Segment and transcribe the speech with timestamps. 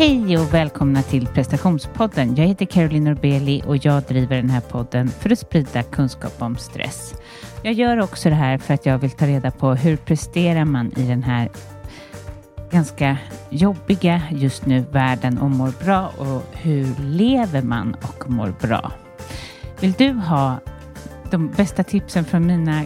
[0.00, 2.36] Hej och välkomna till prestationspodden.
[2.36, 6.56] Jag heter Caroline Norbeli och jag driver den här podden för att sprida kunskap om
[6.56, 7.14] stress.
[7.62, 10.92] Jag gör också det här för att jag vill ta reda på hur presterar man
[10.96, 11.48] i den här
[12.70, 13.18] ganska
[13.50, 18.92] jobbiga just nu världen och mår bra och hur lever man och mår bra?
[19.80, 20.60] Vill du ha
[21.30, 22.82] de bästa tipsen från mina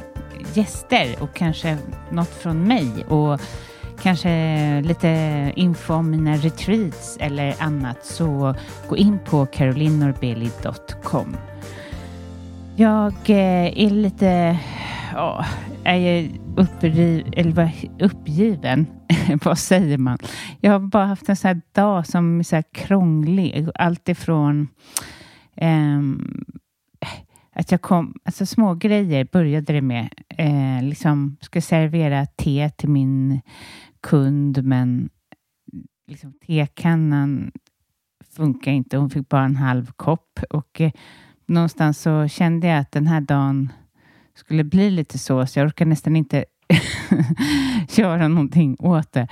[0.55, 1.79] gäster och kanske
[2.11, 3.41] något från mig och
[4.03, 8.55] kanske lite info om mina retreats eller annat så
[8.89, 11.37] gå in på carolinorbeli.com.
[12.77, 14.59] Jag eh, är lite,
[15.13, 15.45] ja,
[15.85, 18.87] är uppriv, eller uppgiven,
[19.45, 20.19] vad säger man?
[20.61, 24.69] Jag har bara haft en sån här dag som är så här krånglig, allt ifrån
[25.61, 26.45] um,
[27.55, 30.09] att jag kom, alltså små grejer började det med.
[30.29, 33.41] Eh, liksom ska servera te till min
[34.03, 35.11] kund, men
[36.07, 37.53] liksom, tekannan
[38.37, 38.97] funkar inte.
[38.97, 40.93] Hon fick bara en halv kopp och eh,
[41.47, 43.73] någonstans så kände jag att den här dagen
[44.35, 46.45] skulle bli lite så, så jag orkar nästan inte
[47.97, 49.29] göra någonting åt det.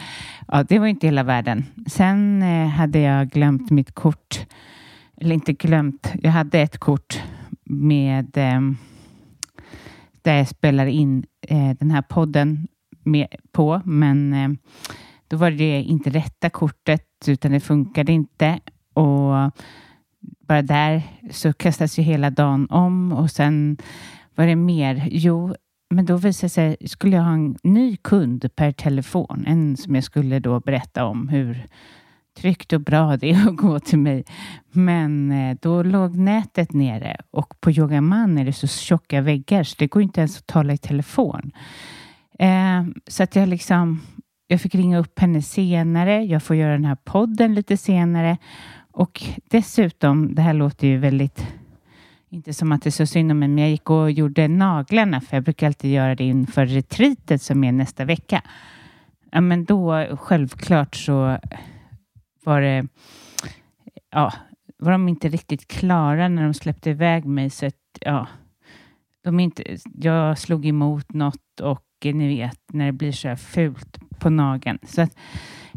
[0.48, 1.64] Ja, det var inte hela världen.
[1.86, 4.46] Sen eh, hade jag glömt mitt kort,
[5.16, 7.22] eller inte glömt, jag hade ett kort
[7.64, 8.60] med eh,
[10.22, 12.68] där jag spelar in eh, den här podden
[13.10, 14.48] med, på, men eh,
[15.28, 18.60] då var det inte rätta kortet utan det funkade inte
[18.94, 19.52] och
[20.20, 23.76] bara där så kastas ju hela dagen om och sen
[24.34, 25.08] var det mer?
[25.10, 25.54] Jo,
[25.90, 29.94] men då visade det sig, skulle jag ha en ny kund per telefon, en som
[29.94, 31.66] jag skulle då berätta om hur
[32.36, 34.24] tryggt och bra det är att gå till mig.
[34.72, 39.74] Men eh, då låg nätet nere och på Yogaman är det så tjocka väggar så
[39.78, 41.52] det går inte ens att tala i telefon.
[42.40, 44.00] Eh, så att jag liksom,
[44.46, 46.24] jag fick ringa upp henne senare.
[46.24, 48.38] Jag får göra den här podden lite senare
[48.92, 51.46] och dessutom, det här låter ju väldigt
[52.28, 55.20] inte som att det är så synd om mig, men jag gick och gjorde naglarna,
[55.20, 58.42] för jag brukar alltid göra det inför retreatet som är nästa vecka.
[59.30, 61.38] Ja, men då självklart så
[62.44, 62.86] var det,
[64.10, 64.32] ja,
[64.78, 67.50] var de inte riktigt klara när de släppte iväg mig.
[67.50, 68.26] Så att, ja,
[69.24, 73.98] de inte, jag slog emot något och ni vet när det blir så här fult
[74.18, 74.78] på nageln.
[74.82, 75.16] Så att,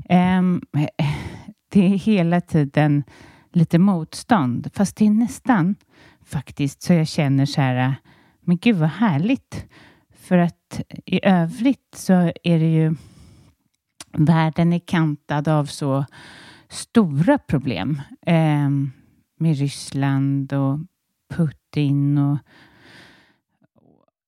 [0.09, 0.61] um,
[1.69, 3.03] det är hela tiden
[3.51, 5.75] lite motstånd, fast det är nästan
[6.25, 7.95] faktiskt så jag känner så här,
[8.41, 9.65] men gud vad härligt.
[10.15, 12.13] För att i övrigt så
[12.43, 12.95] är det ju
[14.11, 16.05] världen är kantad av så
[16.69, 18.69] stora problem eh,
[19.39, 20.79] med Ryssland och
[21.35, 22.37] Putin och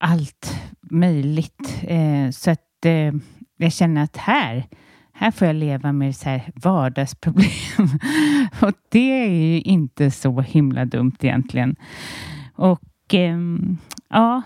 [0.05, 1.83] allt möjligt.
[1.83, 3.13] Eh, så att eh,
[3.57, 4.67] jag känner att här,
[5.13, 7.49] här får jag leva med så här vardagsproblem.
[8.61, 11.75] och det är ju inte så himla dumt egentligen.
[12.55, 13.37] Och eh,
[14.09, 14.41] ja,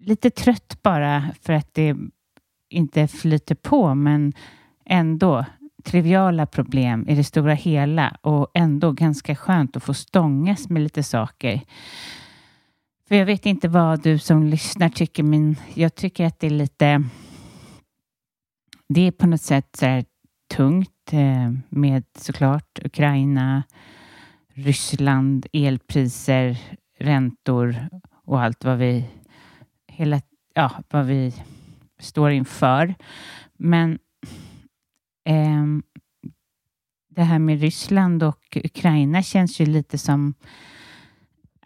[0.00, 1.96] lite trött bara för att det
[2.70, 4.32] inte flyter på, men
[4.84, 5.44] ändå
[5.84, 11.02] triviala problem i det stora hela och ändå ganska skönt att få stångas med lite
[11.02, 11.60] saker.
[13.08, 16.50] För jag vet inte vad du som lyssnar tycker, men jag tycker att det är
[16.50, 17.04] lite...
[18.88, 20.04] Det är på något sätt så här
[20.54, 23.62] tungt eh, med såklart Ukraina,
[24.48, 26.58] Ryssland, elpriser,
[26.98, 27.88] räntor
[28.24, 29.04] och allt vad vi,
[29.86, 30.20] hela,
[30.54, 31.34] ja, vad vi
[31.98, 32.94] står inför.
[33.56, 33.98] Men
[35.24, 35.66] eh,
[37.08, 40.34] det här med Ryssland och Ukraina känns ju lite som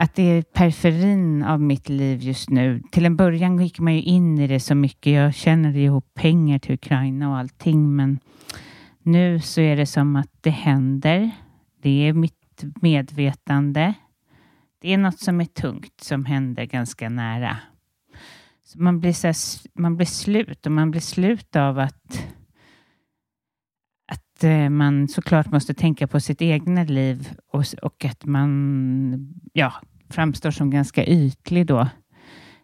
[0.01, 2.83] att det är periferin av mitt liv just nu.
[2.91, 5.13] Till en början gick man ju in i det så mycket.
[5.13, 8.19] Jag känner ihop pengar till Ukraina och allting, men
[9.03, 11.31] nu så är det som att det händer.
[11.83, 13.95] Det är mitt medvetande.
[14.81, 17.57] Det är något som är tungt som händer ganska nära.
[18.65, 19.37] Så man blir, så här,
[19.75, 22.27] man blir slut och man blir slut av att
[24.41, 29.73] att eh, man såklart måste tänka på sitt egna liv och, och att man ja,
[30.11, 31.89] framstår som ganska ytlig då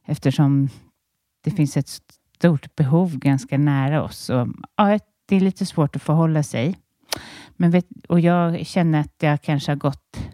[0.06, 0.68] eftersom
[1.44, 1.88] det finns ett
[2.36, 4.30] stort behov ganska nära oss.
[4.30, 6.76] Och, ja, det är lite svårt att förhålla sig.
[7.56, 10.30] Men vet, och jag känner att jag kanske har gått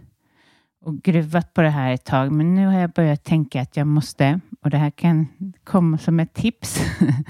[0.85, 3.87] och gruvat på det här ett tag, men nu har jag börjat tänka att jag
[3.87, 5.27] måste, och det här kan
[5.65, 6.81] komma som ett tips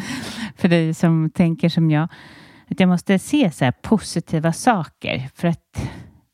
[0.57, 2.09] för dig som tänker som jag,
[2.73, 5.91] att jag måste se så positiva saker för att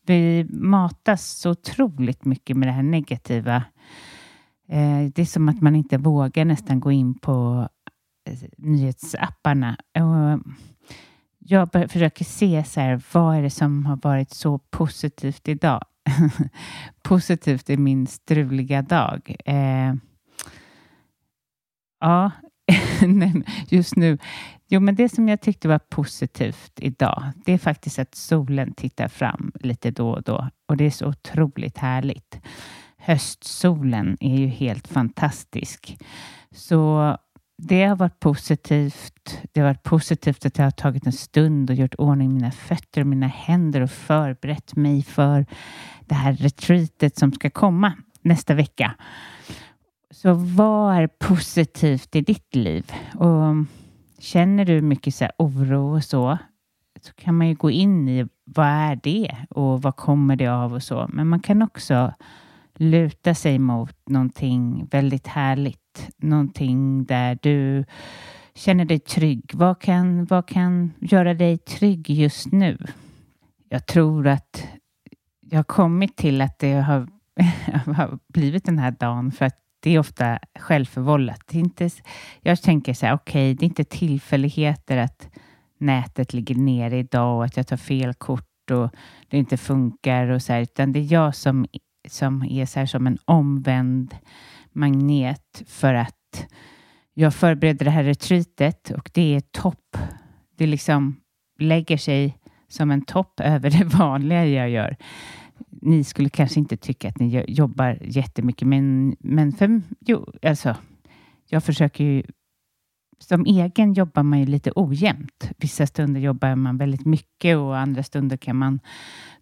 [0.06, 3.56] vi matas så otroligt mycket med det här negativa.
[4.68, 7.68] Eh, det är som att man inte vågar nästan gå in på
[8.28, 9.76] eh, nyhetsapparna.
[11.38, 15.84] jag försöker se så här, vad är det som har varit så positivt idag?
[17.02, 19.36] positivt i min struliga dag.
[19.44, 19.94] Eh,
[22.00, 22.30] ja,
[23.68, 24.18] just nu.
[24.70, 29.08] Jo, men det som jag tyckte var positivt idag, det är faktiskt att solen tittar
[29.08, 32.40] fram lite då och då och det är så otroligt härligt.
[32.96, 35.98] Höstsolen är ju helt fantastisk.
[36.50, 37.16] Så
[37.62, 39.40] det har varit positivt.
[39.52, 43.00] Det har varit positivt att jag har tagit en stund och gjort ordning mina fötter
[43.00, 45.46] och mina händer och förberett mig för
[46.00, 47.92] det här retreatet som ska komma
[48.22, 48.94] nästa vecka.
[50.10, 52.92] Så vad är positivt i ditt liv?
[53.14, 53.54] Och
[54.18, 56.38] känner du mycket så oro och så,
[57.00, 60.74] så kan man ju gå in i vad är det och vad kommer det av
[60.74, 61.06] och så.
[61.08, 62.14] Men man kan också
[62.74, 66.10] luta sig mot någonting väldigt härligt.
[66.16, 67.84] Någonting där du
[68.54, 69.50] känner dig trygg.
[69.54, 72.78] Vad kan, vad kan göra dig trygg just nu?
[73.68, 74.66] Jag tror att
[75.40, 77.08] jag har kommit till att det har,
[77.94, 81.40] har blivit den här dagen för att det är ofta självförvållat.
[81.46, 81.90] Det är inte,
[82.40, 85.28] jag tänker så här, okej, okay, det är inte tillfälligheter att
[85.78, 88.90] nätet ligger nere idag och att jag tar fel kort och
[89.28, 91.66] det inte funkar och så här, utan det är jag som
[92.08, 94.16] som är så som en omvänd
[94.72, 96.46] magnet för att
[97.14, 99.96] jag förbereder det här retreatet och det är topp.
[100.56, 101.20] Det liksom
[101.58, 102.38] lägger sig
[102.68, 104.96] som en topp över det vanliga jag gör.
[105.82, 110.76] Ni skulle kanske inte tycka att ni jobbar jättemycket, men, men för, jo, alltså,
[111.48, 112.22] jag försöker ju
[113.18, 115.50] som egen jobbar man ju lite ojämnt.
[115.56, 118.80] Vissa stunder jobbar man väldigt mycket och andra stunder kan man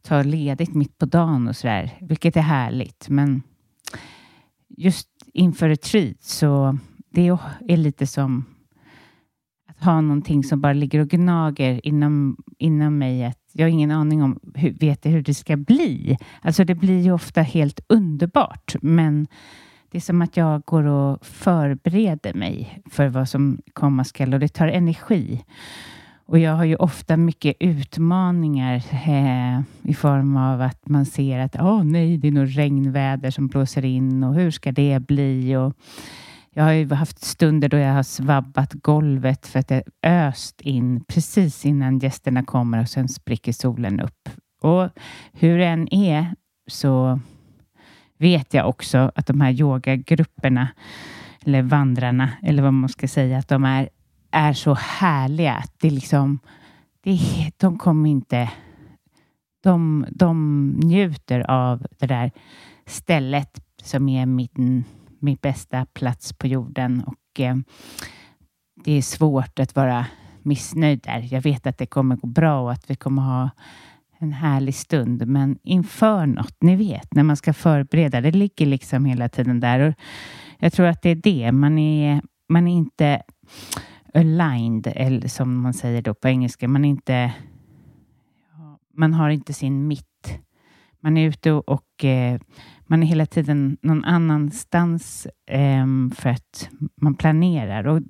[0.03, 3.09] ta ledigt mitt på dagen och sådär, vilket är härligt.
[3.09, 3.43] Men
[4.69, 6.79] just inför retreat så
[7.11, 7.29] det
[7.69, 8.45] är lite som
[9.69, 13.25] att ha någonting som bara ligger och gnager inom, inom mig.
[13.25, 16.19] Att jag har ingen aning om hur, vet hur det ska bli.
[16.43, 19.27] Alltså det blir ju ofta helt underbart, men
[19.91, 24.41] det är som att jag går och förbereder mig för vad som komma skall och
[24.41, 25.45] det tar energi.
[26.27, 28.75] Och jag har ju ofta mycket utmaningar
[29.07, 33.31] eh, i form av att man ser att åh oh, nej, det är nog regnväder
[33.31, 35.57] som blåser in och hur ska det bli?
[35.57, 35.75] Och
[36.57, 41.05] jag har ju haft stunder då jag har svabbat golvet för att det öst in
[41.05, 44.29] precis innan gästerna kommer och sen spricker solen upp.
[44.63, 44.89] Och
[45.33, 46.35] hur det än är
[46.67, 47.21] så
[48.19, 50.69] vet jag också att de här yogagrupperna
[51.45, 53.89] eller vandrarna eller vad man ska säga att de är,
[54.31, 55.55] är så härliga.
[55.55, 56.39] Att det liksom,
[57.01, 57.21] det,
[57.57, 58.51] de kommer inte...
[59.63, 62.31] De, de njuter av det där
[62.87, 64.85] stället som är min,
[65.27, 67.57] min bästa plats på jorden och eh,
[68.85, 70.07] det är svårt att vara
[70.43, 71.29] missnöjd där.
[71.31, 73.51] Jag vet att det kommer gå bra och att vi kommer ha
[74.19, 79.05] en härlig stund, men inför något, ni vet, när man ska förbereda, det ligger liksom
[79.05, 79.81] hela tiden där.
[79.81, 79.95] Och
[80.59, 83.23] jag tror att det är det, man är, man är inte
[84.15, 87.33] aligned, eller som man säger då på engelska, man är inte,
[88.95, 90.39] man har inte sin mitt.
[91.01, 92.41] Man är ute och, och eh,
[92.87, 96.69] man är hela tiden någon annanstans eh, för att
[97.01, 97.87] man planerar.
[97.87, 98.03] Och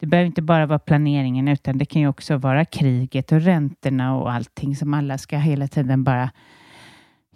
[0.00, 4.16] det behöver inte bara vara planeringen utan det kan ju också vara kriget och räntorna
[4.16, 6.30] och allting som alla ska hela tiden bara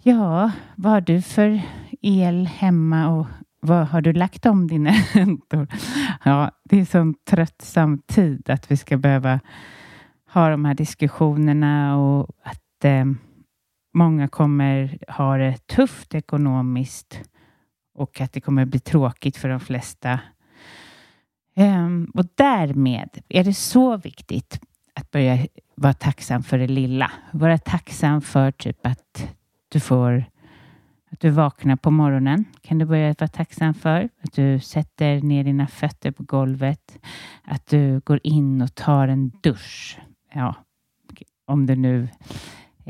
[0.03, 1.61] Ja, vad har du för
[2.01, 3.27] el hemma och
[3.61, 5.67] vad har du lagt om dina räntor?
[6.23, 9.39] Ja, det är sån tröttsam tid att vi ska behöva
[10.33, 13.05] ha de här diskussionerna och att eh,
[13.93, 17.21] många kommer ha det tufft ekonomiskt
[17.93, 20.19] och att det kommer bli tråkigt för de flesta
[21.59, 24.59] Um, och därmed är det så viktigt
[24.93, 27.11] att börja vara tacksam för det lilla.
[27.31, 29.35] Vara tacksam för typ att
[29.69, 30.25] du får
[31.11, 34.09] att du vaknar på morgonen kan du börja vara tacksam för.
[34.21, 36.99] Att du sätter ner dina fötter på golvet.
[37.43, 39.99] Att du går in och tar en dusch.
[40.33, 40.55] Ja,
[41.45, 42.07] om du nu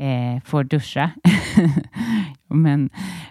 [0.00, 1.10] eh, får duscha.
[2.48, 2.90] men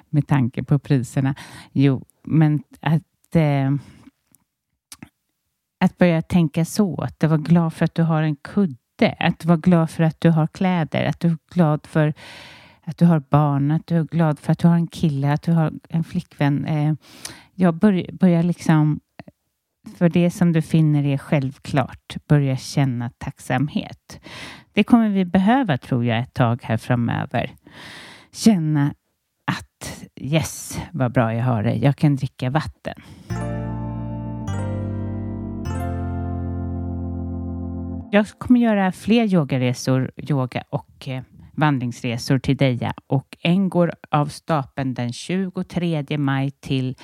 [0.09, 1.35] med tanke på priserna.
[1.71, 3.71] Jo, men att eh,
[5.79, 7.01] att börja tänka så.
[7.01, 9.15] Att vara glad för att du har en kudde.
[9.19, 11.05] Att vara glad för att du har kläder.
[11.05, 12.13] Att du är glad för
[12.83, 13.71] att du har barn.
[13.71, 15.33] Att du är glad för att du har en kille.
[15.33, 16.65] Att du har en flickvän.
[16.65, 16.93] Eh,
[17.55, 18.99] jag börjar, börjar liksom
[19.97, 24.19] för det som du finner är självklart, börja känna tacksamhet.
[24.73, 27.51] Det kommer vi behöva, tror jag, ett tag här framöver.
[28.31, 28.93] Känna
[29.45, 31.73] att yes, vad bra jag har det.
[31.73, 33.01] Jag kan dricka vatten.
[38.11, 44.25] jag kommer göra fler yogaresor, yoga och eh, vandringsresor till Deja och en går av
[44.25, 46.95] stapeln den 23 maj till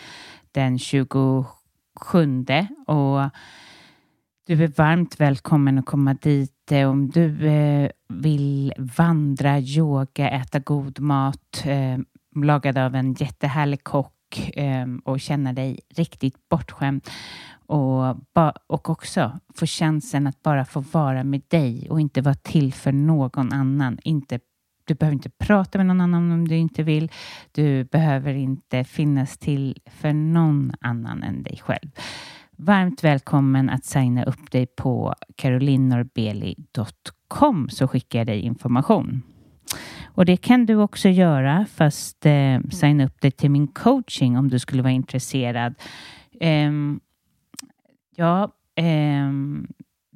[0.52, 1.44] den 27
[2.88, 3.30] och
[4.48, 10.60] du är varmt välkommen att komma dit eh, om du eh, vill vandra, yoga, äta
[10.60, 11.98] god mat eh,
[12.36, 14.12] lagad av en jättehärlig kock
[15.04, 17.10] och känna dig riktigt bortskämd
[17.66, 18.10] och,
[18.68, 22.92] och också få chansen att bara få vara med dig och inte vara till för
[22.92, 24.00] någon annan.
[24.04, 24.40] Inte,
[24.86, 27.12] du behöver inte prata med någon annan om du inte vill.
[27.52, 31.92] Du behöver inte finnas till för någon annan än dig själv.
[32.58, 39.22] Varmt välkommen att signa upp dig på carolinorbeli.com så skickar jag dig information.
[40.06, 44.50] Och det kan du också göra fast eh, signa upp dig till min coaching om
[44.50, 45.76] du skulle vara intresserad.
[46.40, 46.72] Eh,
[48.16, 48.44] Ja,
[48.76, 49.32] eh,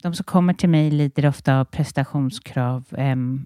[0.04, 2.84] de som kommer till mig lider ofta av prestationskrav.
[2.98, 3.46] Ehm,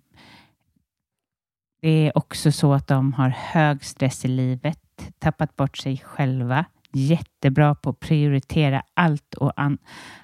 [1.83, 4.79] det är också så att de har hög stress i livet,
[5.19, 9.77] tappat bort sig själva, jättebra på att prioritera allt och an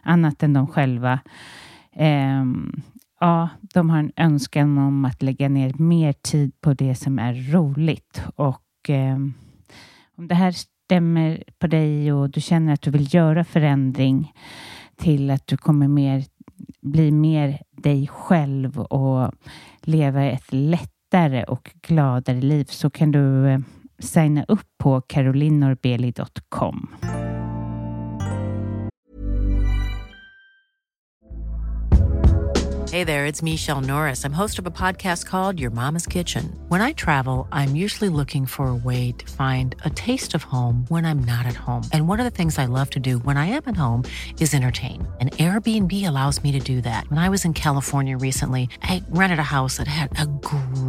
[0.03, 1.19] annat än de själva.
[1.95, 2.81] Um,
[3.19, 7.51] ja, de har en önskan om att lägga ner mer tid på det som är
[7.51, 9.33] roligt och um,
[10.17, 14.33] om det här stämmer på dig och du känner att du vill göra förändring
[14.95, 16.23] till att du kommer mer,
[16.81, 19.31] bli mer dig själv och
[19.81, 23.59] leva ett lätt lättare och gladare liv så kan du eh,
[23.99, 26.95] signa upp på carolinorbeli.com.
[32.91, 34.25] Hey there, it's Michelle Norris.
[34.25, 36.57] I'm host of a podcast called Your Mama's Kitchen.
[36.69, 40.85] When I travel, I'm usually looking for a way to find a taste of home
[40.87, 41.83] when I'm not at home.
[41.93, 44.05] And one of the things I love to do when I am at home
[44.39, 45.07] is entertain.
[45.21, 47.07] And Airbnb allows me to do that.
[47.11, 50.25] When I was in California recently, I rented a house that had a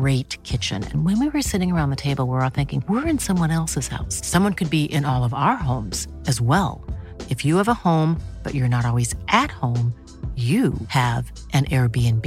[0.00, 0.82] great kitchen.
[0.82, 3.50] And when we were sitting around the table, we were all thinking, we're in someone
[3.50, 4.24] else's house.
[4.24, 6.82] Someone could be in all of our homes as well.
[7.28, 9.92] If you have a home, but you're not always at home,
[10.36, 12.24] you have an Airbnb.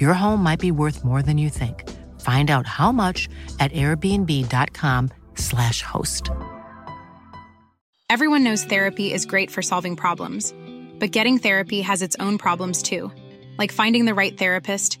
[0.00, 1.90] Your home might be worth more than you think.
[2.20, 3.28] Find out how much
[3.58, 6.30] at airbnb.com/slash host.
[8.08, 10.54] Everyone knows therapy is great for solving problems,
[11.00, 13.10] but getting therapy has its own problems too,
[13.58, 15.00] like finding the right therapist,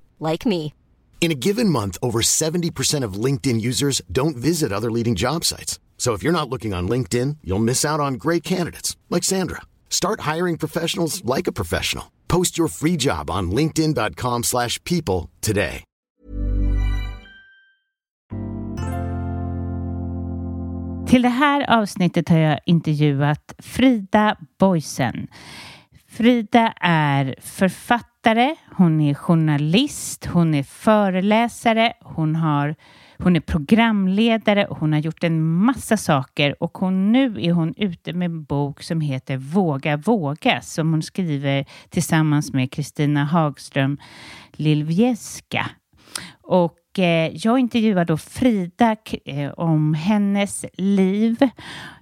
[0.21, 0.73] like me.
[1.19, 5.79] In a given month, over 70% of LinkedIn users don't visit other leading job sites.
[5.97, 9.61] So if you're not looking on LinkedIn, you'll miss out on great candidates like Sandra.
[9.87, 12.05] Start hiring professionals like a professional.
[12.27, 15.83] Post your free job on linkedin.com/people today.
[21.11, 25.27] Till det här avsnittet har jag intervjuat Frida Boysen.
[26.07, 28.10] Frida är författare,
[28.77, 32.75] hon är journalist, hon är föreläsare, hon, har,
[33.17, 37.73] hon är programledare och hon har gjort en massa saker och hon, nu är hon
[37.77, 43.97] ute med en bok som heter Våga våga som hon skriver tillsammans med Kristina Hagström
[44.51, 45.69] Lilvieska.
[46.41, 48.95] Och Eh, jag intervjuar då Frida
[49.25, 51.37] eh, om hennes liv,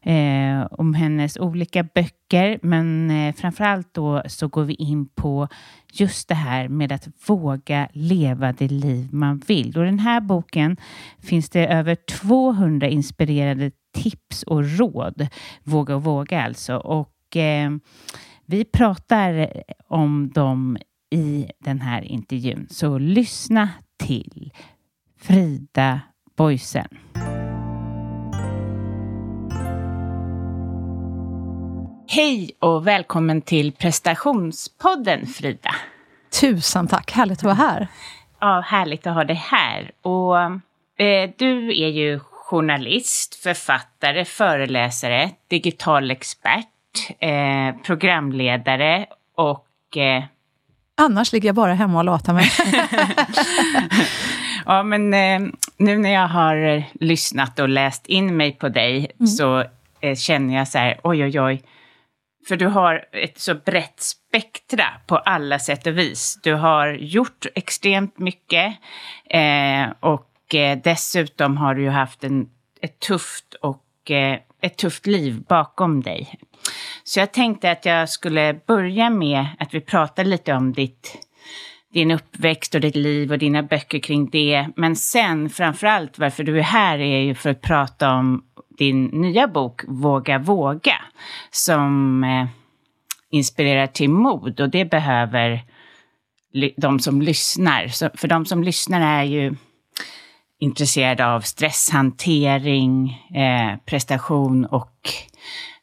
[0.02, 5.48] eh, om hennes olika böcker, men framför allt då så går vi in på
[5.94, 9.78] just det här med att våga leva det liv man vill.
[9.78, 10.78] Och den här boken
[11.20, 15.28] finns det över 200 inspirerade tips och råd.
[15.64, 16.76] Våga och våga alltså.
[16.76, 17.38] Och
[18.46, 19.54] vi pratar
[19.88, 20.78] om dem
[21.12, 24.52] i den här intervjun, så lyssna till
[25.22, 26.00] Frida
[26.38, 26.88] Boysen.
[32.08, 35.76] Hej och välkommen till prestationspodden Frida.
[36.42, 37.88] Tusen tack, härligt att vara här.
[38.40, 39.92] Ja, härligt att ha dig här.
[40.02, 40.40] Och,
[41.06, 46.66] eh, du är ju journalist, författare, föreläsare, digital expert,
[47.20, 49.98] eh, programledare och...
[49.98, 50.24] Eh...
[50.98, 52.52] Annars ligger jag bara hemma och latar mig.
[54.70, 59.28] ja, men eh, nu när jag har lyssnat och läst in mig på dig mm.
[59.28, 59.64] så
[60.02, 61.64] eh, känner jag så här, oj, oj, oj.
[62.48, 66.40] För du har ett så brett spektra på alla sätt och vis.
[66.44, 68.76] Du har gjort extremt mycket
[69.30, 72.50] eh, och eh, dessutom har du ju haft en,
[72.82, 76.40] ett tufft och eh, ett tufft liv bakom dig.
[77.04, 81.29] Så jag tänkte att jag skulle börja med att vi pratar lite om ditt,
[81.94, 84.68] din uppväxt och ditt liv och dina böcker kring det.
[84.76, 88.44] Men sen framförallt varför du är här är ju för att prata om
[88.78, 90.96] din nya bok Våga våga
[91.52, 92.48] som eh,
[93.32, 95.62] inspirerar till mod och det behöver
[96.78, 97.88] de som lyssnar.
[97.88, 99.56] Så för de som lyssnar är ju
[100.60, 105.10] intresserade av stresshantering, eh, prestation och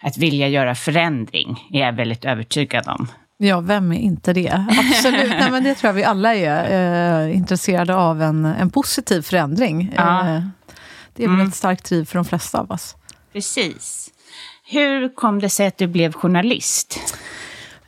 [0.00, 3.08] att vilja göra förändring, är jag väldigt övertygad om.
[3.38, 4.66] Ja, vem är inte det?
[4.90, 5.30] Absolut.
[5.30, 9.94] Nej, men det tror jag vi alla är eh, intresserade av, en, en positiv förändring.
[9.96, 10.20] Ja.
[10.20, 10.42] Eh,
[11.14, 11.48] det är väl mm.
[11.48, 12.96] ett starkt driv för de flesta av oss.
[13.32, 14.10] Precis.
[14.64, 16.98] Hur kom det sig att du blev journalist?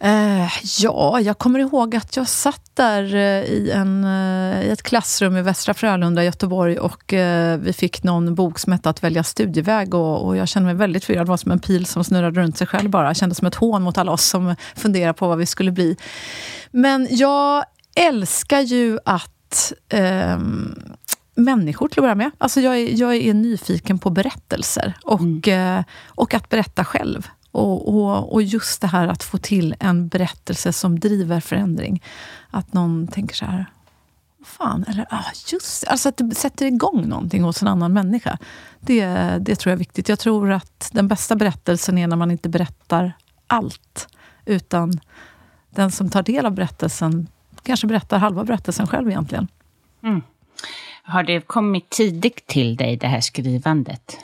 [0.01, 4.83] Eh, ja, jag kommer ihåg att jag satt där eh, i, en, eh, i ett
[4.83, 7.15] klassrum i Västra Frölunda i Göteborg och
[7.59, 11.05] vi fick någon bok som hette Att välja studieväg och, och, jag kände mig väldigt
[11.05, 11.27] förvirrad.
[11.27, 13.07] Det var som en pil som snurrade runt sig själv bara.
[13.07, 15.97] Jag kände som ett hån mot alla oss som funderar på vad vi skulle bli.
[16.71, 17.65] Men jag
[17.97, 20.75] älskar ju att ehm,
[21.35, 22.31] människor till att börja med.
[22.39, 25.85] Alltså jag, är, jag är nyfiken på berättelser och, mm.
[26.07, 27.29] och att berätta själv.
[27.51, 32.03] Och, och, och, just det här att få till en berättelse som driver förändring.
[32.51, 33.67] Att någon tänker så här,
[34.45, 38.39] fan, eller ah, just Alltså att du sätter igång någonting hos en annan människa.
[38.81, 39.05] Det,
[39.41, 40.09] det tror jag är viktigt.
[40.09, 43.13] Jag tror att den bästa berättelsen är när man inte berättar
[43.47, 44.09] allt.
[44.45, 45.01] Utan
[45.71, 47.29] den som tar del av berättelsen
[47.63, 49.49] kanske berättar halva berättelsen själv egentligen.
[50.03, 50.23] Mm.
[51.03, 54.19] Har det kommit tidigt till dig, det här skrivandet?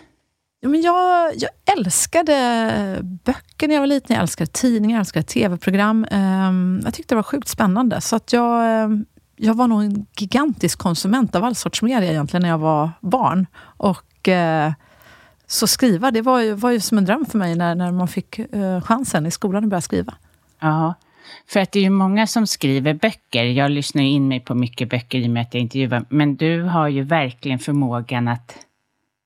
[0.65, 4.15] Ja, men jag, jag älskade böcker när jag var liten.
[4.15, 6.07] Jag älskade tidningar, jag älskade tv-program.
[6.11, 8.01] Ehm, jag tyckte det var sjukt spännande.
[8.01, 9.05] Så att jag, ehm,
[9.37, 13.47] jag var nog en gigantisk konsument av all sorts media egentligen när jag var barn.
[13.77, 14.73] Och eh,
[15.47, 18.09] så skriva, det var ju, var ju som en dröm för mig när, när man
[18.09, 20.15] fick eh, chansen i skolan att börja skriva.
[20.61, 20.95] Ja,
[21.49, 23.45] för att det är ju många som skriver böcker.
[23.45, 26.05] Jag lyssnar in mig på mycket böcker i och med att jag intervjuar.
[26.09, 28.57] Men du har ju verkligen förmågan att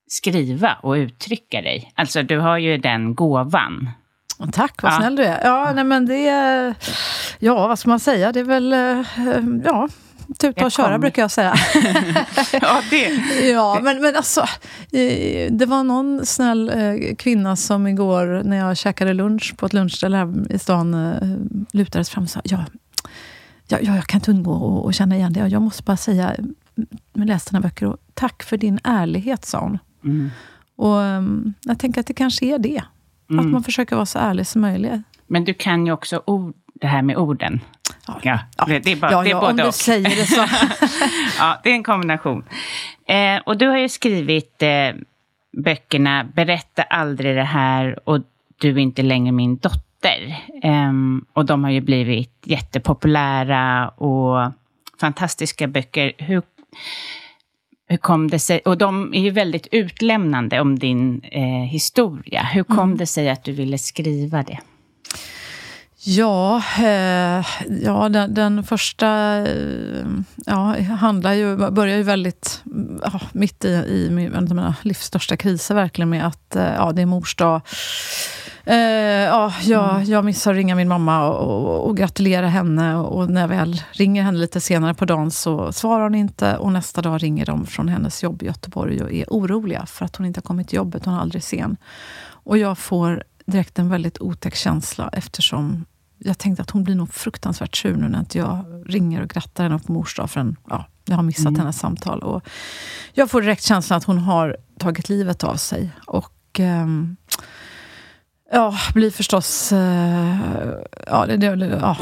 [0.09, 1.93] skriva och uttrycka dig.
[1.95, 3.91] Alltså, du har ju den gåvan.
[4.53, 4.97] Tack, vad ja.
[4.97, 5.45] snäll du är.
[5.45, 6.75] Ja, nej, men det är...
[7.39, 8.33] Ja, vad ska man säga?
[8.33, 8.73] Det är väl...
[8.73, 9.05] Eh,
[9.65, 9.89] ja,
[10.39, 11.55] tuta och köra brukar jag säga.
[12.53, 13.09] ja, det.
[13.51, 14.41] ja, men, men alltså,
[14.93, 19.73] eh, det var någon snäll eh, kvinna som igår när jag käkade lunch på ett
[19.73, 21.15] lunchställe här i stan
[21.73, 22.65] lutades fram och sa ja,
[23.69, 25.49] ja, jag kan inte undgå att känna igen det.
[25.49, 26.37] Jag måste bara säga,
[27.13, 29.79] jag läste dina böcker och tack för din ärlighet, sa hon.
[30.09, 30.31] Mm.
[30.77, 32.83] Och um, jag tänker att det kanske är det.
[33.31, 33.47] Mm.
[33.47, 35.01] Att man försöker vara så ärlig som möjligt.
[35.27, 37.61] Men du kan ju också ord, det här med orden.
[38.07, 39.75] Ja, ja, det, det är, bara, ja, det är ja, både om du och.
[39.75, 40.47] säger det så.
[41.39, 42.45] ja, det är en kombination.
[43.07, 44.91] Eh, och du har ju skrivit eh,
[45.65, 48.21] böckerna Berätta aldrig det här och
[48.61, 50.37] Du är inte längre min dotter.
[50.63, 50.93] Eh,
[51.33, 54.53] och de har ju blivit jättepopulära och
[55.01, 56.13] fantastiska böcker.
[56.19, 56.43] Hur,
[57.89, 62.43] hur kom det sig, och de är ju väldigt utlämnande om din eh, historia.
[62.43, 62.99] Hur kom mm.
[62.99, 64.59] det sig att du ville skriva det?
[66.01, 67.47] Ja, eh,
[67.83, 70.07] ja den, den första eh,
[70.47, 72.63] ja, handlar ju, börjar ju väldigt
[73.03, 77.07] ja, mitt i, i mina livs största kriser verkligen med att eh, ja, det är
[77.07, 77.61] mors dag.
[78.69, 80.05] Eh, ja, jag, mm.
[80.05, 82.97] jag missar att ringa min mamma och, och, och gratulera henne.
[82.97, 86.57] Och när jag väl ringer henne lite senare på dagen så svarar hon inte.
[86.57, 90.17] Och nästa dag ringer de från hennes jobb i Göteborg och är oroliga för att
[90.17, 91.05] hon inte har kommit till jobbet.
[91.05, 91.77] Hon är aldrig sen.
[92.31, 95.85] Och jag får direkt en väldigt otäck känsla eftersom
[96.19, 99.65] jag tänkte att hon blir nog fruktansvärt sur nu när inte jag ringer och grattar
[99.65, 101.61] henne på mors dag förrän ja, jag har missat mm.
[101.61, 102.23] hennes samtal.
[102.23, 102.43] Och
[103.13, 105.91] jag får direkt känslan att hon har tagit livet av sig.
[106.07, 106.33] Och...
[106.61, 107.17] Um,
[108.51, 109.73] Ja, blir förstås...
[109.73, 110.37] Eh,
[111.07, 111.97] ja, det, det, ja,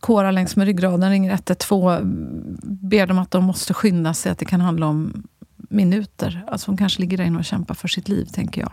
[0.00, 2.00] kårar längs med ryggraden, ringer 112,
[2.62, 5.22] ber dem att de måste skynda sig, att det kan handla om
[5.56, 6.44] minuter.
[6.48, 8.72] Alltså hon kanske ligger där inne och kämpar för sitt liv, tänker jag.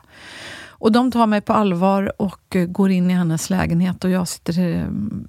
[0.84, 4.60] Och de tar mig på allvar och går in i hennes lägenhet och jag sitter
[4.60, 4.88] eh,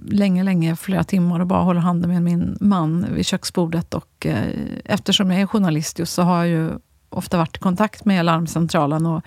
[0.08, 3.94] länge, länge, flera timmar och bara håller handen med min man vid köksbordet.
[3.94, 4.48] Och eh,
[4.84, 6.70] eftersom jag är journalist just så har jag ju
[7.08, 9.06] ofta varit i kontakt med larmcentralen.
[9.06, 9.22] Och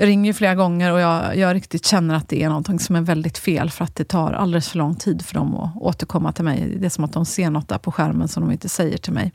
[0.00, 3.00] jag ringer flera gånger och jag, jag riktigt känner att det är något som är
[3.00, 6.44] väldigt fel för att det tar alldeles för lång tid för dem att återkomma till
[6.44, 6.76] mig.
[6.78, 9.12] Det är som att de ser något där på skärmen som de inte säger till
[9.12, 9.32] mig.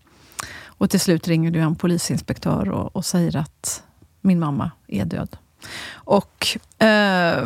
[0.65, 3.83] Och till slut ringer du en polisinspektör och, och säger att
[4.21, 5.37] min mamma är död.
[5.93, 6.47] Och
[6.79, 7.45] eh,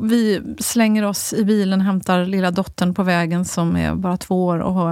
[0.00, 4.58] vi slänger oss i bilen, hämtar lilla dottern på vägen som är bara två år.
[4.58, 4.90] Och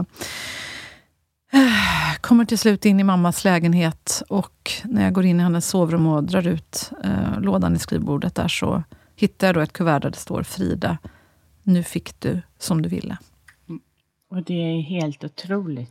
[1.52, 5.68] eh, kommer till slut in i mammas lägenhet och när jag går in i hennes
[5.68, 8.82] sovrum och drar ut eh, lådan i skrivbordet där så
[9.16, 10.98] hittar jag då ett kuvert där det står Frida,
[11.62, 13.18] nu fick du som du ville.
[14.30, 15.90] Och det är helt otroligt.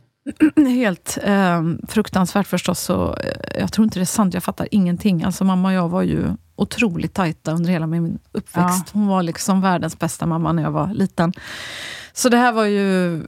[0.56, 2.80] Helt eh, fruktansvärt förstås.
[2.80, 5.24] Så, eh, jag tror inte det är sant, jag fattar ingenting.
[5.24, 6.24] Alltså mamma och jag var ju
[6.56, 8.84] otroligt tajta under hela min uppväxt.
[8.86, 8.90] Ja.
[8.92, 11.32] Hon var liksom världens bästa mamma när jag var liten.
[12.12, 13.22] Så det här var ju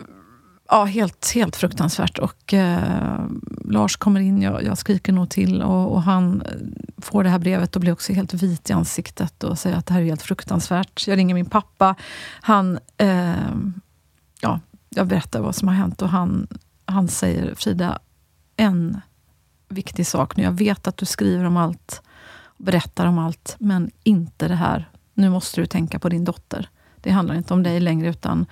[0.71, 2.19] ja, helt, helt fruktansvärt.
[2.19, 3.25] Och eh,
[3.65, 6.53] Lars kommer in, jag, jag skriker nog till och, och, han eh,
[7.03, 9.95] får det här brevet och blir också helt vit i ansiktet och säger att det
[9.95, 11.07] här är helt fruktansvärt.
[11.07, 11.95] Jag ringer min pappa.
[12.41, 13.35] Han, eh,
[14.41, 16.47] ja, jag berättar vad som har hänt och han
[16.91, 17.99] han säger, Frida,
[18.57, 19.01] en
[19.69, 20.43] viktig sak nu.
[20.43, 22.03] Jag vet att du skriver om allt,
[22.57, 24.91] berättar om allt, men inte det här.
[25.15, 26.69] Nu måste du tänka på din dotter.
[27.03, 28.47] Det handlar inte om dig längre, utan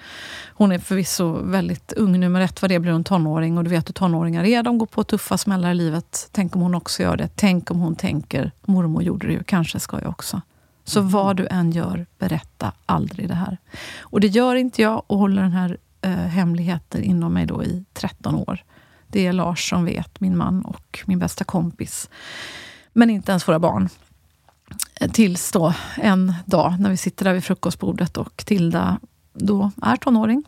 [0.49, 2.21] hon är förvisso väldigt ung.
[2.21, 4.63] Nummer ett vad det blir hon tonåring och du vet hur tonåringar är.
[4.63, 6.29] De går på tuffa smällar i livet.
[6.33, 7.29] Tänk om hon också gör det.
[7.35, 10.41] Tänk om hon tänker, mormor gjorde det ju, kanske ska jag också.
[10.85, 11.11] Så mm.
[11.11, 13.59] vad du än gör, berätta aldrig det här.
[14.01, 17.85] Och det gör inte jag och håller den här eh, hemligheter inom mig då i
[17.93, 18.65] 13 år.
[19.09, 22.11] Det är Lars som vet, min man och min bästa kompis.
[22.93, 23.89] Men inte ens våra barn.
[25.13, 29.01] Tills då en dag när vi sitter där vid frukostbordet och Tilda
[29.33, 30.45] då är tonåring.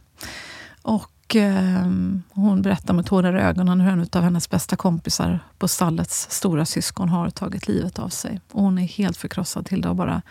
[0.83, 1.91] Och eh,
[2.31, 6.65] hon berättar med tårar i ögonen hur en av hennes bästa kompisar på stallets stora
[6.65, 8.41] syskon har tagit livet av sig.
[8.53, 9.67] Och hon är helt förkrossad.
[9.67, 10.23] Tilda och bara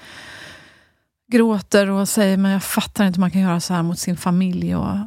[1.32, 4.17] gråter och säger men jag fattar inte hur man kan göra så här mot sin
[4.17, 4.75] familj.
[4.75, 4.97] Och,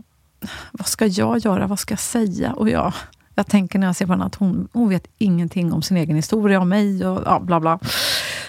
[0.72, 1.66] vad ska jag göra?
[1.66, 2.52] Vad ska jag säga?
[2.52, 2.92] Och jag,
[3.34, 6.16] jag tänker när jag ser på henne att hon, hon vet ingenting om sin egen
[6.16, 7.78] historia, om mig och ja, bla bla.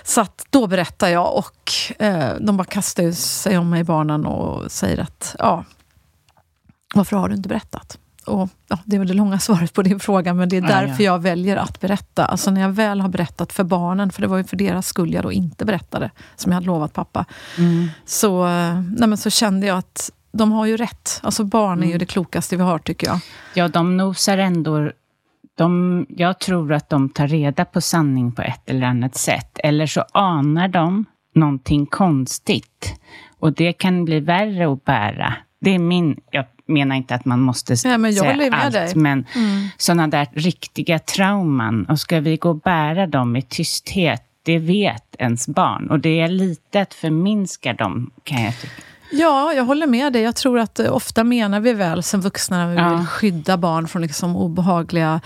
[0.04, 4.72] Så att då berättar jag och eh, de bara kastar sig om mig, barnen, och
[4.72, 5.64] säger att ja,
[6.96, 7.98] varför har du inte berättat?
[8.26, 11.22] Och, ja, det väl det långa svaret på din fråga, men det är därför jag
[11.22, 12.26] väljer att berätta.
[12.26, 15.14] Alltså när jag väl har berättat för barnen, för det var ju för deras skull
[15.14, 17.26] jag då inte berättade, som jag hade lovat pappa.
[17.58, 17.90] Mm.
[18.06, 21.20] Så, eh, nej så kände jag att de har ju rätt.
[21.24, 22.00] Alltså barn är ju mm.
[22.00, 23.20] det klokaste vi har, tycker jag.
[23.54, 24.92] Ja, de nosar ändå...
[25.58, 29.60] De, jag tror att de tar reda på sanning på ett eller annat sätt.
[29.64, 33.00] Eller så anar de någonting konstigt.
[33.40, 35.34] Och det kan bli värre att bära.
[35.62, 36.20] Det är min...
[36.32, 38.96] Jag menar inte att man måste ja, men säga allt, dig.
[38.96, 39.68] men mm.
[39.78, 41.86] sådana där riktiga trauman.
[41.86, 45.90] Och ska vi gå och bära dem i tysthet, det vet ens barn.
[45.90, 48.74] Och det är lite att förminska dem, kan jag tycka.
[49.16, 50.22] Ja, jag håller med dig.
[50.22, 52.90] Jag tror att eh, ofta menar vi väl som vuxna när vi ja.
[52.90, 55.22] vill skydda barn från liksom obehagliga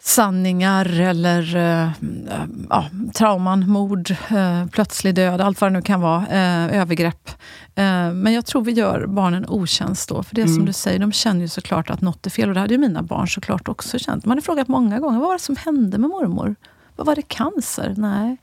[0.00, 1.90] sanningar eller uh,
[2.70, 7.30] ja, trauman, mord, uh, plötslig död, allt vad det nu kan vara, uh, övergrepp.
[8.14, 10.22] men jag tror vi gör barnen otjänst då.
[10.22, 10.54] För det mm.
[10.54, 12.48] som du säger, de känner ju såklart att något är fel.
[12.48, 14.24] Och det hade ju mina barn såklart också känt.
[14.24, 16.56] Man har frågat många gånger, vad var det som hände med mormor?
[16.96, 17.94] Vad var det cancer?
[17.96, 18.36] Nej.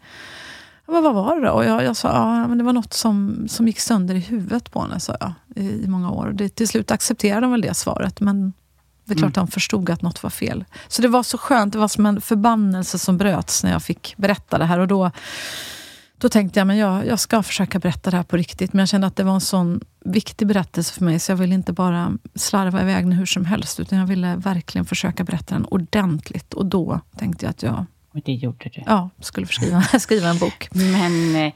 [0.88, 1.52] Men vad var det då?
[1.52, 4.72] Och jag, jag sa, ja, men det var något som, som gick sönder i huvudet
[4.72, 6.32] på henne, sa jag, i, i många år.
[6.34, 8.54] Det, till slut accepterade de väl det svaret, men
[9.06, 9.42] det är klart mm.
[9.42, 10.66] han förstod att något var fel.
[10.88, 14.14] Så det var så skönt, det var som en förbannelse som bröts när jag fick
[14.18, 14.80] berätta det här.
[14.80, 15.12] Och då,
[16.18, 18.74] då tänkte jag, men jag, jag ska försöka berätta det här på riktigt.
[18.74, 21.56] Men jag kände att det var en sån viktig berättelse för mig, så jag ville
[21.56, 25.66] inte bara slarva iväg den hur som helst, utan jag ville verkligen försöka berätta den
[25.66, 26.54] ordentligt.
[26.54, 27.86] Och då tänkte jag att jag
[28.16, 28.82] och det gjorde du.
[28.86, 30.68] Ja, skulle skriva, skriva en bok.
[30.72, 31.54] Men eh,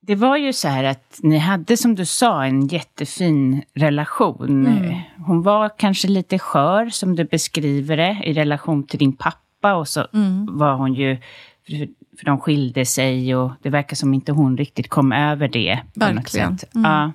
[0.00, 4.66] det var ju så här att ni hade, som du sa, en jättefin relation.
[4.66, 4.94] Mm.
[5.26, 9.74] Hon var kanske lite skör, som du beskriver det, i relation till din pappa.
[9.74, 10.58] Och så mm.
[10.58, 11.18] var hon ju...
[12.18, 15.80] För de skilde sig och det verkar som inte hon riktigt kom över det.
[15.94, 16.58] Verkligen.
[16.74, 16.90] Mm.
[16.90, 17.12] Ja.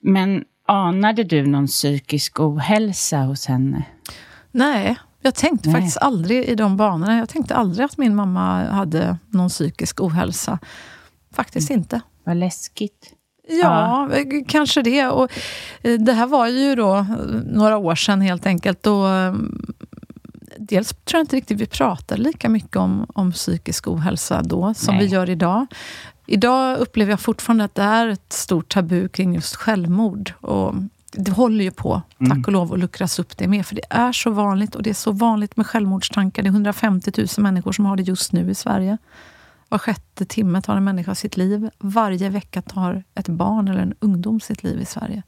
[0.00, 3.84] Men anade du någon psykisk ohälsa hos henne?
[4.50, 5.80] Nej, jag tänkte Nej.
[5.80, 7.18] faktiskt aldrig i de banorna.
[7.18, 10.58] Jag tänkte aldrig att min mamma hade någon psykisk ohälsa.
[11.34, 11.80] Faktiskt mm.
[11.80, 12.00] inte.
[12.24, 13.12] Vad läskigt.
[13.48, 15.06] Ja, ja, kanske det.
[15.06, 15.30] Och
[15.82, 17.06] eh, det här var ju då eh,
[17.44, 18.82] några år sedan helt enkelt.
[18.82, 19.06] Då,
[20.58, 24.94] dels tror jag inte riktigt vi pratade lika mycket om, om psykisk ohälsa då som
[24.94, 25.04] Nej.
[25.04, 25.66] vi gör idag.
[26.26, 30.32] Idag upplever jag fortfarande att det är ett stort tabu kring just självmord.
[30.40, 30.74] Och
[31.12, 32.44] det håller ju på, tack mm.
[32.46, 33.66] och lov, att luckras upp det med.
[33.66, 36.42] För det är så vanligt och det är så vanligt med självmordstankar.
[36.42, 38.98] Det är 150 000 människor som har det just nu i Sverige.
[39.68, 41.70] Var sjätte timme tar en människa sitt liv.
[41.78, 45.22] Varje vecka tar ett barn eller en ungdom sitt liv i Sverige.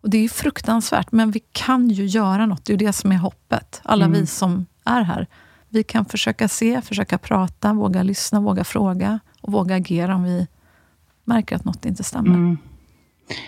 [0.00, 2.64] Och Det är fruktansvärt, men vi kan ju göra något.
[2.64, 3.80] Det är det som är hoppet.
[3.84, 4.20] Alla mm.
[4.20, 5.26] vi som är här.
[5.68, 10.46] Vi kan försöka se, försöka prata, våga lyssna, våga fråga och våga agera om vi
[11.24, 12.34] märker att något inte stämmer.
[12.34, 12.58] Mm.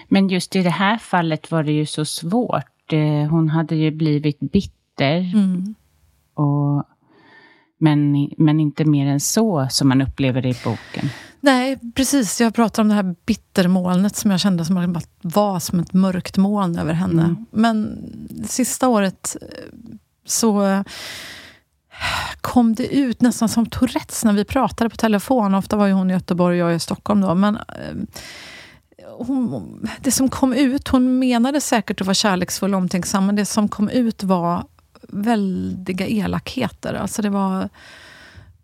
[0.08, 2.92] Men just i det här fallet var det ju så svårt.
[2.92, 5.16] Eh, hon hade ju blivit bitter.
[5.34, 5.74] Mm.
[6.34, 6.84] Och,
[7.78, 11.10] men, men inte mer än så, som man upplever det i boken.
[11.40, 12.40] Nej, precis.
[12.40, 16.78] Jag pratar om det här bittermolnet som jag kände som var som ett mörkt moln
[16.78, 17.22] över henne.
[17.22, 17.46] Mm.
[17.50, 17.98] Men
[18.48, 19.48] sista året eh,
[20.24, 20.82] så eh,
[22.40, 25.54] kom det ut nästan som Tourettes när vi pratade på telefon.
[25.54, 27.34] Ofta var ju hon i Göteborg och jag i Stockholm då.
[27.34, 27.58] Men
[29.18, 33.46] hon, det som kom ut, hon menade säkert att vara kärleksfull och omtänksam, men det
[33.46, 34.64] som kom ut var
[35.08, 36.94] väldiga elakheter.
[36.94, 37.68] Alltså det var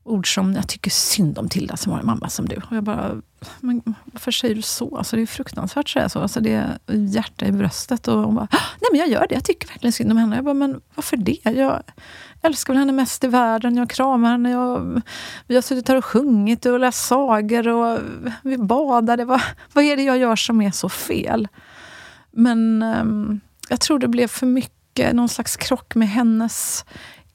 [0.07, 2.57] ord som “jag tycker synd om Tilda som har en mamma som du”.
[2.57, 3.23] Och jag bara,
[3.61, 4.97] men varför säger du så?
[4.97, 6.21] Alltså det är fruktansvärt att säga så.
[6.21, 8.09] Alltså det är hjärta i bröstet.
[8.09, 9.35] Och hon bara, ah, nej men jag gör det.
[9.35, 10.37] Jag tycker verkligen synd om henne.
[10.37, 11.41] Jag bara, men varför det?
[11.43, 11.83] Jag
[12.43, 13.77] älskar väl henne mest i världen.
[13.77, 14.51] Jag kramar henne.
[14.51, 15.03] Jag,
[15.47, 17.99] vi har suttit här och sjungit och läst sagor och
[18.43, 19.25] vi badade.
[19.25, 19.41] Vad,
[19.73, 21.49] vad är det jag gör som är så fel?
[22.31, 26.85] Men um, jag tror det blev för mycket någon slags krock med hennes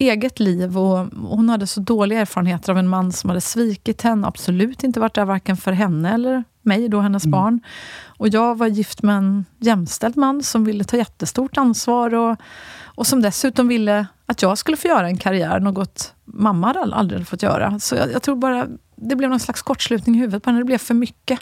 [0.01, 0.77] eget liv.
[0.77, 4.27] Och hon hade så dåliga erfarenheter av en man som hade svikit henne.
[4.27, 7.31] Absolut inte varit där varken för henne eller mig, då hennes mm.
[7.31, 7.59] barn.
[8.05, 12.37] Och jag var gift med en jämställd man som ville ta jättestort ansvar och,
[12.83, 17.27] och som dessutom ville att jag skulle få göra en karriär, något mamma hade aldrig
[17.27, 17.79] fått göra.
[17.79, 20.61] Så jag, jag tror bara det blev någon slags kortslutning i huvudet på henne.
[20.61, 21.39] Det blev för mycket.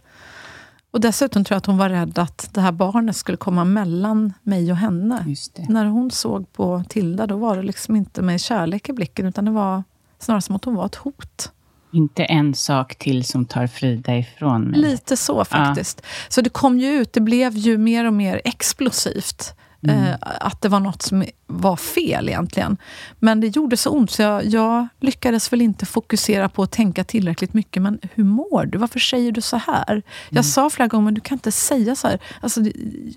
[0.91, 4.33] Och dessutom tror jag att hon var rädd att det här barnet skulle komma mellan
[4.43, 5.35] mig och henne.
[5.69, 9.45] När hon såg på Tilda, då var det liksom inte med kärlek i blicken, utan
[9.45, 9.83] det var
[10.19, 11.51] snarare som att hon var ett hot.
[11.91, 14.79] Inte en sak till som tar Frida ifrån mig.
[14.79, 16.01] Lite så faktiskt.
[16.03, 16.07] Ja.
[16.29, 19.53] Så det kom ju ut, det blev ju mer och mer explosivt.
[19.87, 20.05] Mm.
[20.05, 22.77] Eh, att det var något som var fel egentligen.
[23.19, 27.03] Men det gjorde så ont så jag, jag, lyckades väl inte fokusera på att tänka
[27.03, 27.81] tillräckligt mycket.
[27.81, 28.77] Men hur mår du?
[28.77, 29.91] Varför säger du så här?
[29.91, 30.03] Mm.
[30.29, 32.19] Jag sa flera gånger, men du kan inte säga så här.
[32.41, 32.61] Alltså,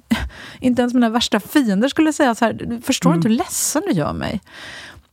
[0.60, 2.80] inte ens mina värsta fiender skulle säga så här.
[2.82, 3.18] Förstår mm.
[3.18, 4.40] inte hur ledsen du gör mig?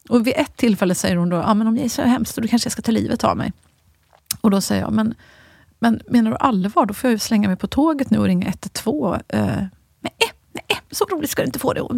[0.10, 2.48] Och vid ett tillfälle säger hon då, ja, men om jag är så hemskt, då
[2.48, 3.54] kanske jag ska ta livet av mig.
[4.42, 5.16] Och då säger jag, men,
[5.80, 6.86] men menar du allvar?
[6.86, 9.22] Då får jag ju slänga mig på tåget nu och ringa 112.
[9.28, 9.46] Eh,
[10.02, 10.14] nej,
[10.70, 11.82] nej, så roligt ska du inte få det.
[11.82, 11.96] Och,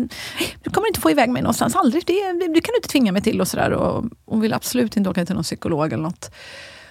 [0.63, 2.06] du kommer inte få iväg mig någonstans, aldrig.
[2.06, 3.41] Det, det kan du inte tvinga mig till.
[3.41, 3.71] och sådär.
[3.71, 6.32] Och hon vill absolut inte åka till någon psykolog eller något.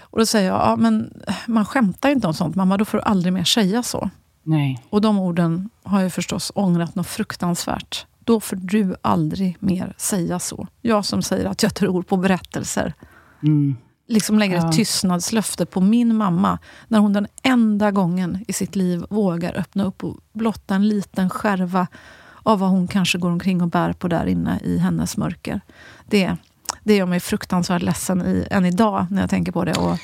[0.01, 3.05] Och då säger jag, ja, men man skämtar inte om sånt mamma, då får du
[3.05, 4.11] aldrig mer säga så.
[4.43, 4.85] Nej.
[4.91, 8.07] Och de orden har jag förstås ångrat något fruktansvärt.
[8.19, 10.67] Då får du aldrig mer säga så.
[10.81, 12.95] Jag som säger att jag tror på berättelser.
[13.43, 13.77] Mm
[14.11, 14.69] liksom lägger ja.
[14.69, 19.85] ett tystnadslöfte på min mamma när hon den enda gången i sitt liv vågar öppna
[19.85, 21.87] upp och blotta en liten skärva
[22.43, 25.61] av vad hon kanske går omkring och bär på där inne i hennes mörker.
[26.07, 26.37] Det,
[26.85, 29.73] det gör mig fruktansvärt ledsen i, än idag när jag tänker på det.
[29.79, 29.99] Och,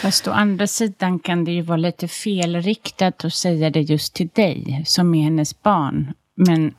[0.00, 4.28] Fast å andra sidan kan det ju vara lite felriktat att säga det just till
[4.32, 6.12] dig, som är hennes barn.
[6.36, 6.74] Men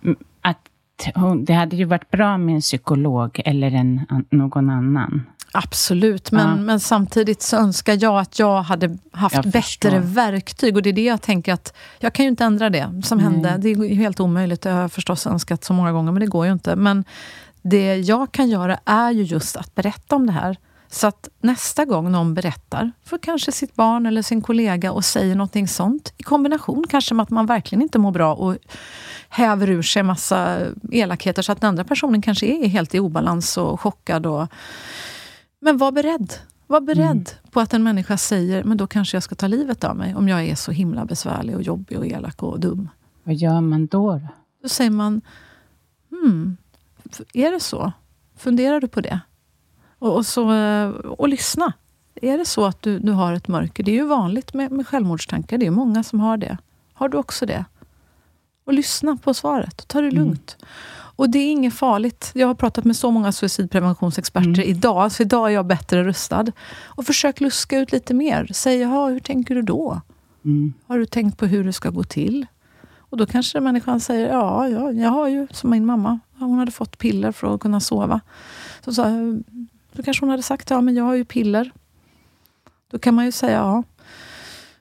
[1.08, 5.24] att hon, det hade ju varit bra med en psykolog eller en, någon annan.
[5.56, 6.56] Absolut, men, ja.
[6.56, 10.76] men samtidigt så önskar jag att jag hade haft jag bättre verktyg.
[10.76, 13.34] Och det är det jag tänker att jag kan ju inte ändra det som mm.
[13.34, 13.58] hände.
[13.58, 16.46] Det är helt omöjligt, det har jag förstås önskat så många gånger, men det går
[16.46, 16.76] ju inte.
[16.76, 17.04] Men
[17.62, 20.58] det jag kan göra är ju just att berätta om det här.
[20.90, 25.36] Så att nästa gång någon berättar för kanske sitt barn eller sin kollega och säger
[25.36, 28.58] någonting sånt, i kombination kanske med att man verkligen inte mår bra och
[29.34, 30.60] häver ur sig massa
[30.92, 34.48] elakheter så att den andra personen kanske är helt i obalans och chockad och
[35.60, 36.34] men var beredd.
[36.68, 37.52] Var beredd mm.
[37.52, 40.30] på att en människa säger, men då kanske jag ska ta livet av mig, om
[40.30, 42.90] jag är så himla besvärlig och jobbig och elak och dum.
[43.24, 44.22] Vad gör man då?
[44.62, 45.22] Då, säger man,
[46.10, 46.58] hmm,
[47.34, 47.92] är det så?
[48.38, 49.20] Funderar du på det?
[50.00, 51.74] Och, och, så, eh, och lyssna.
[52.16, 53.84] Är det så att du, du har ett mörker?
[53.84, 55.58] Det är ju vanligt med, med självmordstankar.
[55.58, 56.58] Det är många som har det.
[56.94, 57.66] Har du också det?
[58.66, 59.88] Och lyssna på svaret.
[59.88, 60.24] Ta det mm.
[60.24, 60.58] lugnt.
[60.60, 60.70] Mm.
[61.16, 62.32] Och det är inget farligt.
[62.34, 64.70] Jag har pratat med så många suicidpreventionsexperter mm.
[64.70, 66.46] idag, så idag är jag bättre rustad.
[66.84, 68.48] Och försök luska ut lite mer.
[68.54, 70.02] Säg, hur tänker du då?
[70.46, 70.74] Mm.
[70.88, 72.46] Har du tänkt på hur det ska gå till?
[72.98, 76.72] Och då kanske människan säger, ja, ja jag har ju, som min mamma, hon hade
[76.72, 78.22] fått piller för att kunna sova.
[78.86, 79.04] Så, så,
[79.94, 81.72] då kanske hon hade sagt, ja men jag har ju piller.
[82.92, 83.84] Då kan man ju säga, ja,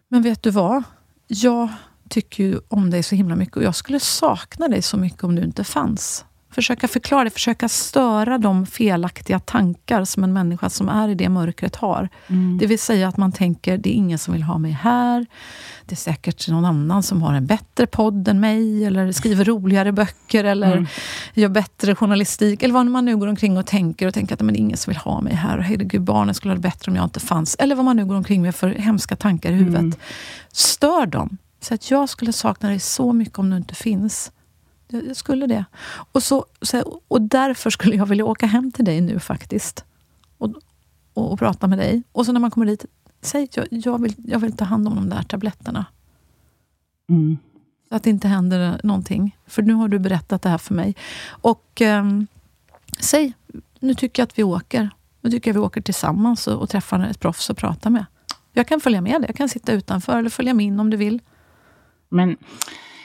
[0.08, 0.82] men vet du vad?
[1.26, 1.68] Jag
[2.12, 5.34] tycker ju om dig så himla mycket och jag skulle sakna dig så mycket om
[5.34, 6.24] du inte fanns.
[6.50, 11.28] Försöka förklara det, försöka störa de felaktiga tankar som en människa som är i det
[11.28, 12.08] mörkret har.
[12.26, 12.58] Mm.
[12.58, 15.26] Det vill säga att man tänker, det är ingen som vill ha mig här.
[15.84, 19.92] Det är säkert någon annan som har en bättre podd än mig, eller skriver roligare
[19.92, 20.86] böcker, eller mm.
[21.34, 22.62] gör bättre journalistik.
[22.62, 24.78] Eller vad man nu går omkring och tänker, och tänker att men det är ingen
[24.78, 25.58] som vill ha mig här.
[25.58, 27.54] Herregud, barnen skulle ha det bättre om jag inte fanns.
[27.54, 29.80] Eller vad man nu går omkring med för hemska tankar i huvudet.
[29.80, 29.94] Mm.
[30.52, 31.38] Stör dem.
[31.62, 34.32] Så att jag skulle sakna dig så mycket om du inte finns.
[34.88, 35.64] Jag skulle det.
[36.12, 36.44] Och, så,
[37.08, 39.84] och därför skulle jag vilja åka hem till dig nu faktiskt.
[40.38, 40.54] Och,
[41.14, 42.02] och, och prata med dig.
[42.12, 42.84] Och så när man kommer dit,
[43.20, 45.86] säg jag, jag, vill, jag vill ta hand om de där tabletterna.
[47.08, 47.38] Mm.
[47.88, 49.36] Så att det inte händer någonting.
[49.46, 50.96] För nu har du berättat det här för mig.
[51.28, 52.26] Och um,
[52.98, 53.32] säg,
[53.80, 54.90] nu tycker jag att vi åker.
[55.20, 58.06] Nu tycker jag vi åker tillsammans och, och träffar ett proffs och pratar med.
[58.52, 59.28] Jag kan följa med dig.
[59.28, 61.20] Jag kan sitta utanför eller följa med in om du vill.
[62.12, 62.36] Men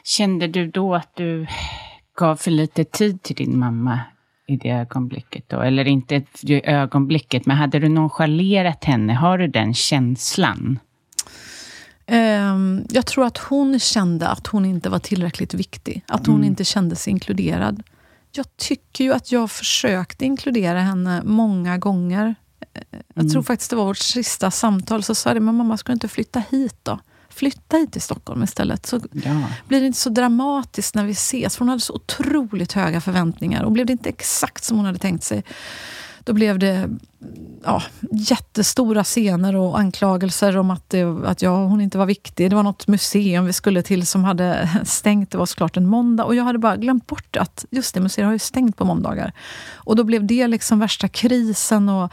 [0.03, 1.47] kände du då att du
[2.17, 3.99] gav för lite tid till din mamma
[4.47, 5.61] i det ögonblicket då?
[5.61, 9.13] Eller inte i ögonblicket, men hade du nonchalerat henne?
[9.13, 10.79] Har du den känslan?
[12.11, 16.03] Um, jag tror att hon kände att hon inte var tillräckligt viktig.
[16.07, 16.47] Att hon mm.
[16.47, 17.83] inte kände sig inkluderad.
[18.31, 22.35] Jag tycker ju att jag försökte inkludera henne många gånger.
[23.13, 23.29] Jag mm.
[23.29, 26.07] tror faktiskt det var vårt sista samtal, så sa jag men mamma, ska du inte
[26.07, 26.99] flytta hit då?
[27.38, 28.86] Flytta hit till Stockholm istället.
[28.86, 29.43] Så ja.
[29.67, 31.58] blir det inte så dramatiskt när vi ses.
[31.58, 33.63] För hon hade så otroligt höga förväntningar.
[33.63, 35.43] Och blev det inte exakt som hon hade tänkt sig,
[36.27, 36.89] då blev det
[37.63, 42.49] ja, jättestora scener och anklagelser om att, det, att jag hon inte var viktig.
[42.49, 45.31] Det var något museum vi skulle till som hade stängt.
[45.31, 46.23] Det var såklart en måndag.
[46.23, 49.33] Och jag hade bara glömt bort att just det, museet har ju stängt på måndagar.
[49.73, 51.89] Och då blev det liksom värsta krisen.
[51.89, 52.11] Och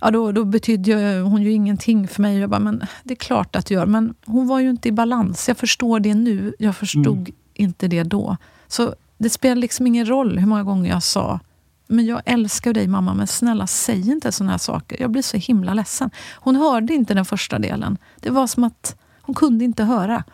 [0.00, 2.38] ja, då, då betydde hon ju ingenting för mig.
[2.38, 3.86] Jag bara, men det är klart att du gör.
[3.86, 5.48] Men hon var ju inte i balans.
[5.48, 6.54] Jag förstår det nu.
[6.58, 7.32] Jag förstod mm.
[7.54, 8.36] inte det då.
[8.68, 11.40] Så det spelar liksom ingen roll hur många gånger jag sa
[11.86, 15.00] men jag älskar dig mamma, men snälla säg inte såna här saker.
[15.00, 16.10] Jag blir så himla ledsen.
[16.34, 17.98] Hon hörde inte den första delen.
[18.20, 20.24] Det var som att hon kunde inte höra.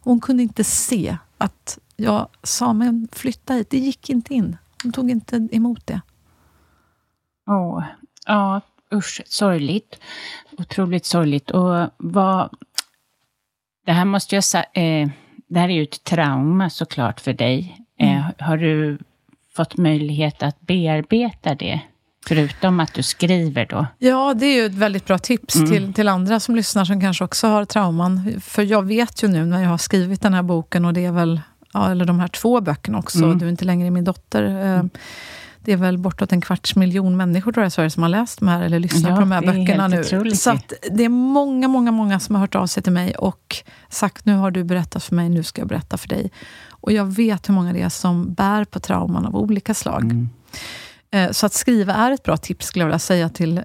[0.00, 3.70] Hon kunde inte se att jag sa, men flytta hit.
[3.70, 4.56] Det gick inte in.
[4.82, 6.00] Hon tog inte emot det.
[7.46, 7.84] Åh,
[8.26, 8.60] ja
[8.92, 10.00] usch, sorgligt.
[10.58, 11.50] Otroligt sorgligt.
[11.50, 12.50] Och vad...
[13.84, 15.08] Det här måste jag säga, eh,
[15.48, 17.84] det här är ju ett trauma såklart för dig.
[17.98, 18.32] Eh, mm.
[18.38, 18.98] Har du
[19.56, 21.80] fått möjlighet att bearbeta det?
[22.26, 23.86] Förutom att du skriver då?
[23.98, 25.70] Ja, det är ju ett väldigt bra tips mm.
[25.70, 28.40] till, till andra som lyssnar som kanske också har trauman.
[28.40, 31.12] För jag vet ju nu när jag har skrivit den här boken och det är
[31.12, 31.40] väl,
[31.72, 33.38] ja, eller de här två böckerna också, mm.
[33.38, 34.42] Du är inte längre min dotter.
[34.42, 34.90] Mm.
[35.64, 38.48] Det är väl bortåt en kvarts miljon människor tror jag, Sverige, som har läst de
[38.48, 40.00] här, eller lyssnat ja, på de här böckerna nu.
[40.00, 40.40] Otroligt.
[40.40, 40.58] Så
[40.90, 43.56] det är många, många, många som har hört av sig till mig och
[43.88, 46.30] sagt, nu har du berättat för mig, nu ska jag berätta för dig.
[46.82, 50.02] Och jag vet hur många det är som bär på trauman av olika slag.
[50.02, 50.28] Mm.
[51.10, 53.64] Eh, så att skriva är ett bra tips, skulle jag vilja säga till eh,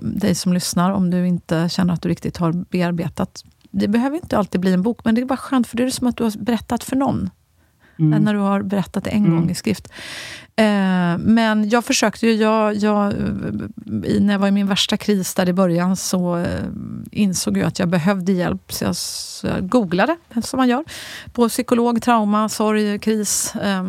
[0.00, 3.44] dig som lyssnar, om du inte känner att du riktigt har bearbetat.
[3.70, 5.90] Det behöver inte alltid bli en bok, men det är bara skönt, för det är
[5.90, 7.30] som att du har berättat för någon.
[7.98, 8.24] Mm.
[8.24, 9.36] När du har berättat det en mm.
[9.36, 9.88] gång i skrift.
[10.58, 13.14] Eh, men jag försökte ju, jag, jag,
[14.20, 16.64] när jag var i min värsta kris där i början så eh,
[17.10, 18.72] insåg jag att jag behövde hjälp.
[18.72, 20.84] Så jag, så jag googlade, som man gör,
[21.32, 23.54] på psykolog, trauma, sorg, kris.
[23.56, 23.84] Eh,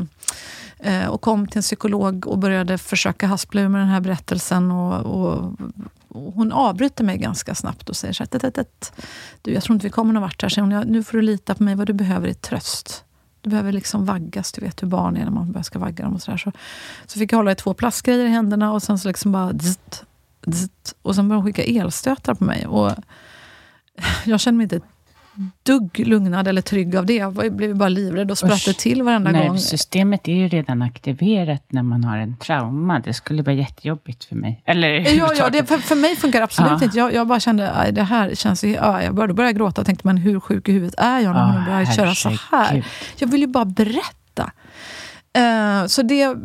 [0.80, 4.72] eh och kom till en psykolog och började försöka haspla ur med den här berättelsen.
[4.72, 5.54] Och, och,
[6.08, 8.66] och hon avbryter mig ganska snabbt och säger så här,
[9.42, 10.50] du, jag tror inte vi kommer någon vart här.
[10.50, 13.04] Så hon, nu får du lita på mig, vad du behöver är tröst.
[13.42, 16.14] Du behöver liksom vaggas, du vet hur barn är när man börjar ska vagga dem.
[16.14, 16.38] Och så, där.
[16.38, 16.52] så,
[17.06, 19.54] så fick jag hålla i två plastgrejer i händerna och sen så liksom bara...
[19.54, 20.04] Zzzt,
[20.48, 22.68] zzzt, och sen började de skicka elstötar på mig.
[22.68, 22.92] Och
[24.26, 24.82] jag kände mig inte
[25.64, 27.14] dugg lugnad eller trygg av det.
[27.14, 29.42] Jag blev bara livrädd och spratt till varenda gång.
[29.42, 33.00] Nervsystemet är ju redan aktiverat när man har en trauma.
[33.00, 34.64] Det skulle vara jättejobbigt för mig.
[34.66, 36.84] Eller Ja, ja det, för, för mig funkar det absolut ja.
[36.84, 36.98] inte.
[36.98, 38.64] Jag, jag bara kände, aj, det här känns...
[38.64, 41.54] Ja, jag började, började gråta och tänkte, men hur sjuk i huvudet är jag när
[41.54, 42.86] man börjar köra så här?
[43.18, 44.52] Jag vill ju bara berätta.
[45.38, 46.36] Uh, så det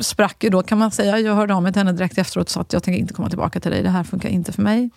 [0.00, 1.18] sprack ju då kan man säga.
[1.18, 3.28] Jag hörde av mig till henne direkt efteråt och sa att jag tänker inte komma
[3.28, 3.82] tillbaka till dig.
[3.82, 4.90] Det här funkar inte för mig.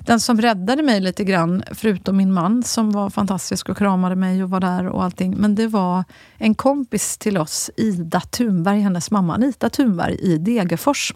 [0.00, 4.42] Den som räddade mig lite grann, förutom min man som var fantastisk och kramade mig
[4.42, 6.04] och var där och allting, men det var
[6.38, 11.14] en kompis till oss, Ida Thunberg, hennes mamma Anita Thunberg i Degerfors.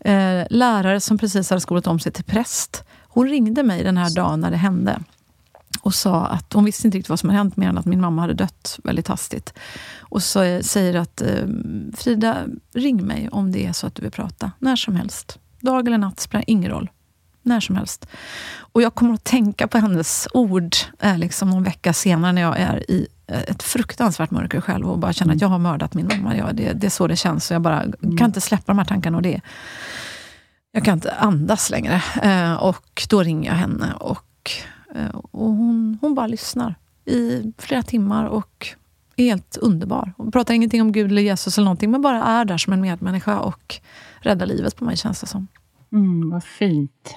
[0.00, 2.84] Eh, lärare som precis hade skolat om sig till präst.
[3.08, 5.02] Hon ringde mig den här dagen när det hände
[5.82, 8.00] och sa att hon visste inte riktigt vad som hade hänt mer än att min
[8.00, 9.54] mamma hade dött väldigt hastigt.
[9.98, 11.46] Och så eh, säger att eh,
[11.96, 12.36] Frida,
[12.72, 14.52] ring mig om det är så att du vill prata.
[14.58, 15.38] När som helst.
[15.60, 16.90] Dag eller natt spelar ingen roll.
[17.42, 18.06] När som helst.
[18.54, 22.58] Och jag kommer att tänka på hennes ord eh, liksom någon vecka senare när jag
[22.58, 26.06] är i eh, ett fruktansvärt mörker själv och bara känner att jag har mördat min
[26.06, 26.36] mamma.
[26.36, 27.46] Ja, det, det är så det känns.
[27.46, 28.16] Så jag bara mm.
[28.16, 29.16] kan inte släppa de här tankarna.
[29.16, 29.40] Och det,
[30.72, 32.02] jag kan inte andas längre.
[32.22, 34.50] Eh, och då ringer jag henne och,
[34.94, 36.74] eh, och hon, hon bara lyssnar
[37.04, 38.68] i flera timmar och
[39.16, 40.12] är helt underbar.
[40.16, 42.80] Hon pratar ingenting om Gud eller Jesus eller någonting, men bara är där som en
[42.80, 43.80] medmänniska och
[44.20, 45.48] räddar livet på mig, känns det som.
[45.92, 47.14] Mm, vad fint.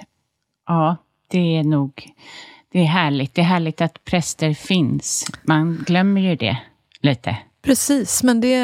[0.68, 0.98] Ja,
[1.28, 2.12] det är nog...
[2.72, 3.36] Det är härligt.
[3.36, 5.26] Det är härligt att präster finns.
[5.44, 6.58] Man glömmer ju det
[7.02, 7.38] lite.
[7.62, 8.58] Precis, men det,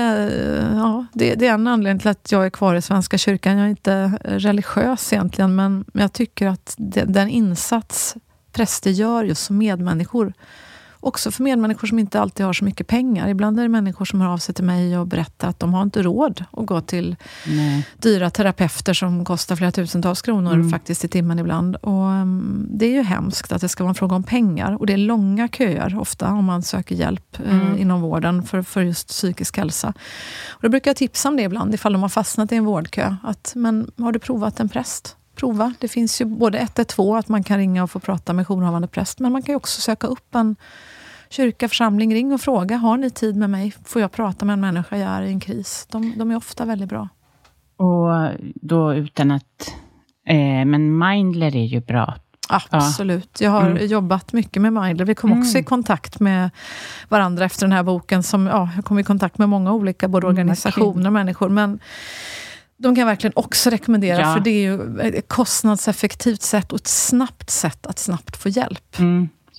[0.75, 3.57] ja, det, det, är en anledning till att jag är kvar i Svenska kyrkan.
[3.57, 8.15] Jag är inte religiös egentligen, men jag tycker att det, den insats
[8.51, 10.33] präster gör just som medmänniskor
[11.01, 13.27] också för medmänniskor som inte alltid har så mycket pengar.
[13.27, 15.83] Ibland är det människor som hör av sig till mig och berättar att de har
[15.83, 17.15] inte råd att gå till
[17.47, 17.87] Nej.
[17.97, 20.69] dyra terapeuter som kostar flera tusentals kronor mm.
[20.69, 21.75] faktiskt i timmen ibland.
[21.75, 24.77] Och, um, det är ju hemskt att det ska vara en fråga om pengar.
[24.79, 27.73] Och det är långa köer ofta om man söker hjälp eh, mm.
[27.73, 29.93] eh, inom vården för, för just psykisk hälsa.
[30.49, 33.15] Och då brukar jag tipsa om det ibland, ifall de har fastnat i en vårdkö.
[33.23, 35.17] Att, men har du provat en präst?
[35.35, 35.73] prova.
[35.79, 39.19] Det finns ju både 112, att man kan ringa och få prata med jourhavande präst,
[39.19, 40.55] men man kan också söka upp en
[41.31, 42.77] kyrka, församling, ring och fråga.
[42.77, 43.73] Har ni tid med mig?
[43.85, 45.87] Får jag prata med en människa jag är i en kris?
[45.91, 47.09] De, de är ofta väldigt bra.
[47.77, 49.73] Och då utan att...
[50.27, 52.15] Eh, men Mindler är ju bra.
[52.49, 53.41] Absolut.
[53.41, 53.87] Jag har mm.
[53.87, 55.05] jobbat mycket med Mindler.
[55.05, 55.41] Vi kom mm.
[55.41, 56.49] också i kontakt med
[57.09, 58.23] varandra efter den här boken.
[58.23, 61.49] Som, ja, jag kom i kontakt med många olika både mm, organisationer och människor.
[61.49, 61.79] Men
[62.77, 64.33] de kan jag verkligen också rekommendera, ja.
[64.33, 68.95] för det är ju ett kostnadseffektivt sätt och ett snabbt sätt att snabbt få hjälp.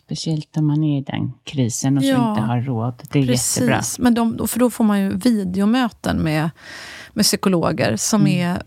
[0.04, 3.02] Speciellt om man är i den krisen och ja, så inte har råd.
[3.10, 3.56] Det är precis.
[3.56, 3.82] jättebra.
[3.98, 6.50] Men de, för då får man ju videomöten med,
[7.12, 8.50] med psykologer som mm.
[8.50, 8.62] är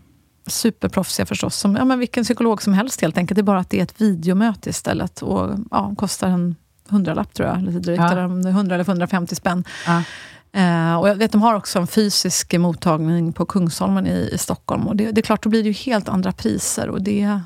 [0.46, 1.56] superproffsiga förstås.
[1.56, 3.36] Som ja, men vilken psykolog som helst helt enkelt.
[3.36, 5.22] Det är bara att det är ett videomöte istället.
[5.22, 6.56] Och ja, kostar en
[6.88, 7.62] hundralapp tror jag.
[7.62, 8.02] Lite drygt.
[8.02, 8.12] Ja.
[8.12, 9.64] Eller 100 eller 150 spänn.
[9.86, 10.02] Ja.
[10.56, 14.86] Uh, och jag vet, de har också en fysisk mottagning på Kungsholmen i, i Stockholm.
[14.86, 16.88] Och det, det, är klart, då blir det ju helt andra priser.
[16.88, 17.40] Och det,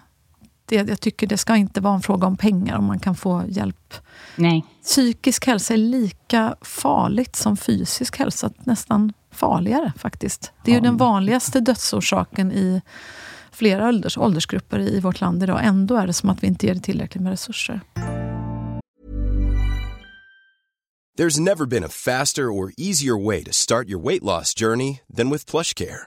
[0.70, 3.44] det, jag tycker det ska inte vara en fråga om pengar om man kan få
[3.48, 3.94] hjälp.
[4.36, 4.64] Nej.
[4.82, 8.50] Psykisk hälsa är lika farligt som fysisk hälsa.
[8.58, 10.52] Nästan farligare faktiskt.
[10.64, 12.82] Det är ju den vanligaste dödsorsaken i
[13.52, 15.60] flera ålders, åldersgrupper i vårt land idag.
[15.62, 17.80] Ändå är det som att vi inte ger det tillräckligt med resurser.
[21.18, 25.30] There's never been a faster or easier way to start your weight loss journey than
[25.30, 26.06] with plush care.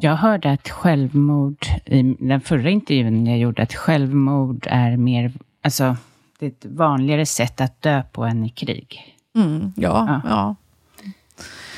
[0.00, 5.32] Jag hörde att självmord, i den förra intervjun jag gjorde, att självmord är mer,
[5.62, 5.96] alltså,
[6.38, 9.16] det är ett vanligare sätt att dö på än i krig.
[9.36, 10.30] Mm, ja, ja.
[10.30, 10.54] ja.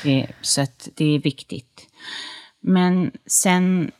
[0.03, 1.87] Det, så att det är viktigt.
[2.59, 3.91] Men sen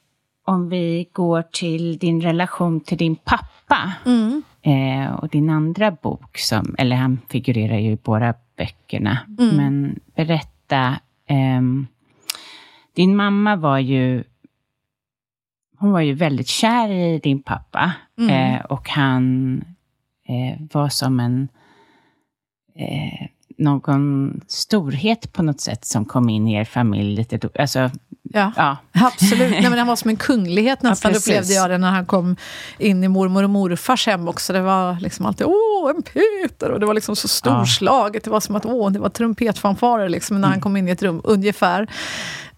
[0.45, 4.43] om vi går till din relation till din pappa mm.
[4.61, 9.17] eh, och din andra bok, som, eller han figurerar ju i båda böckerna.
[9.39, 9.55] Mm.
[9.55, 11.61] Men berätta, eh,
[12.95, 14.23] din mamma var ju
[15.77, 18.55] hon var ju väldigt kär i din pappa mm.
[18.55, 19.55] eh, och han
[20.27, 21.47] eh, var som en
[22.75, 23.27] eh,
[23.57, 27.15] någon storhet på något sätt som kom in i er familj.
[27.15, 27.89] Lite, alltså,
[28.33, 28.77] Ja, Ja.
[29.07, 29.51] absolut.
[29.51, 32.35] Nej, men han var som en kunglighet nästan, Ja, upplevde jag det när han kom
[32.77, 34.53] in i mormor och morfars hem också.
[34.53, 36.71] Det var liksom alltid åh, en Peter!
[36.71, 38.23] Och det var liksom så storslaget.
[38.23, 41.03] Det var som att åh, det var trumpetfanfarer liksom, när han kom in i ett
[41.03, 41.87] rum, ungefär.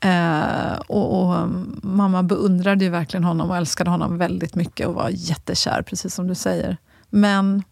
[0.04, 4.94] Eh, och, och mm, mamma beundrade ju verkligen honom och älskade honom väldigt mycket och
[4.94, 6.78] var jättekär, precis som du säger.
[7.10, 7.64] Men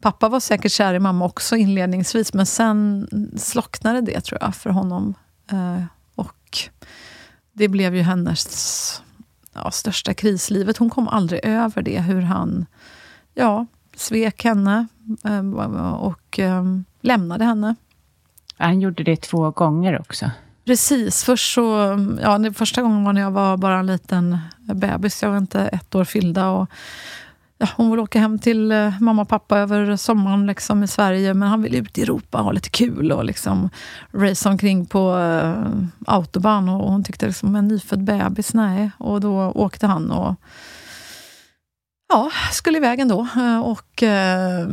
[0.00, 4.70] pappa var säkert kär i mamma också inledningsvis, men sen slocknade det tror jag för
[4.70, 5.14] honom.
[5.50, 5.84] Eh,
[6.14, 6.58] och
[7.52, 9.02] det blev ju hennes
[9.52, 10.76] ja, största krislivet.
[10.76, 12.66] Hon kom aldrig över det, hur han
[13.34, 14.86] ja, svek henne
[15.24, 15.50] eh,
[15.94, 16.64] och eh,
[17.00, 17.74] lämnade henne.
[18.56, 20.30] Han gjorde det två gånger också.
[20.64, 21.24] Precis.
[21.24, 25.22] Först så, ja, första gången var när jag var bara en liten bebis.
[25.22, 26.48] Jag var inte ett år fyllda.
[26.48, 26.70] Och,
[27.58, 31.34] ja, hon ville åka hem till eh, mamma och pappa över sommaren liksom, i Sverige.
[31.34, 33.70] Men han ville ut i Europa och ha lite kul och liksom,
[34.12, 36.68] race omkring på uh, autobahn.
[36.68, 38.90] Och hon tyckte liksom, en nyfödd bebis, nej.
[38.98, 40.34] Och då åkte han och
[42.14, 43.28] Ja, skulle iväg ändå.
[43.36, 44.68] Eh, Och, eh,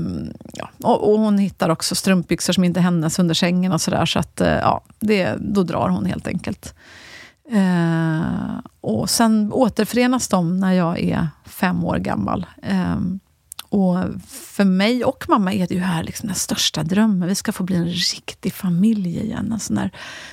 [0.54, 4.06] ja, och, och hon hittar också strumpbyxor som inte är hennes under sängen och sådär.
[4.06, 6.74] Så att, eh, ja, det, då drar hon helt enkelt.
[7.52, 12.46] Eh, och sen återförenas de när jag är fem år gammal.
[12.64, 13.00] Eh,
[13.70, 17.28] och för mig och mamma är det ju här liksom den största drömmen.
[17.28, 19.52] Vi ska få bli en riktig familj igen.
[19.52, 19.92] En sån där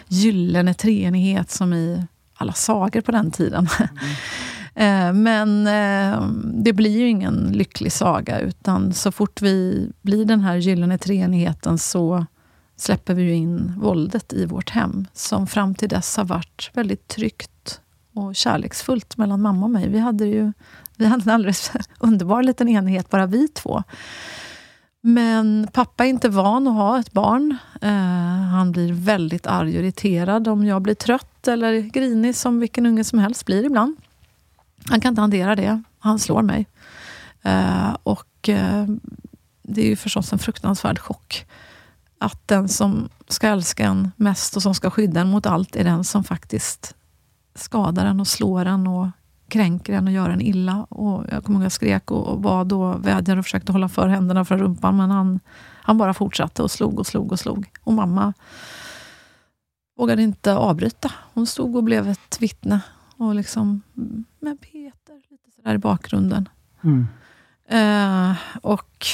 [0.08, 2.04] gyllene treenighet som i
[2.34, 3.68] alla sagor på den tiden.
[3.80, 3.86] Eh,
[4.78, 10.40] Eh, men eh, det blir ju ingen lycklig saga, utan så fort vi blir den
[10.40, 12.26] här gyllene treenigheten så
[12.76, 17.08] släpper vi ju in våldet i vårt hem, som fram till dess har varit väldigt
[17.08, 17.80] tryggt
[18.14, 19.88] och kärleksfullt mellan mamma och mig.
[19.88, 20.52] Vi hade ju
[20.96, 23.82] vi hade en alldeles underbar liten enhet, bara vi två.
[25.00, 27.56] Men pappa är inte van att ha ett barn.
[27.82, 27.90] Eh,
[28.52, 33.04] han blir väldigt arg och irriterad om jag blir trött eller grinig, som vilken unge
[33.04, 33.96] som helst blir ibland.
[34.88, 35.82] Han kan inte hantera det.
[35.98, 36.66] Han slår mig.
[37.42, 38.86] Eh, och eh,
[39.62, 41.46] det är ju förstås en fruktansvärd chock.
[42.18, 45.84] Att den som ska älska en mest och som ska skydda en mot allt är
[45.84, 46.94] den som faktiskt
[47.54, 49.08] skadar en och slår en och
[49.48, 50.84] kränker en och gör en illa.
[50.84, 53.88] Och jag kommer ihåg att jag skrek och, och bad och vädjade och försökte hålla
[53.88, 55.40] för händerna från rumpan men han,
[55.82, 57.70] han bara fortsatte och slog och slog och slog.
[57.84, 58.32] Och mamma
[59.98, 61.12] vågade inte avbryta.
[61.34, 62.80] Hon stod och blev ett vittne.
[63.16, 63.82] Och liksom,
[64.40, 66.48] med Peter, lite sådär i bakgrunden.
[66.84, 67.06] Mm.
[67.68, 69.06] Eh, och,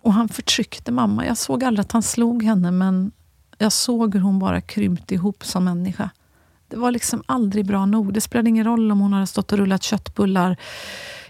[0.00, 1.26] och han förtryckte mamma.
[1.26, 3.12] Jag såg aldrig att han slog henne, men
[3.58, 6.10] jag såg hur hon bara krympte ihop som människa.
[6.68, 8.12] Det var liksom aldrig bra nog.
[8.12, 10.56] Det spelade ingen roll om hon hade stått och rullat köttbullar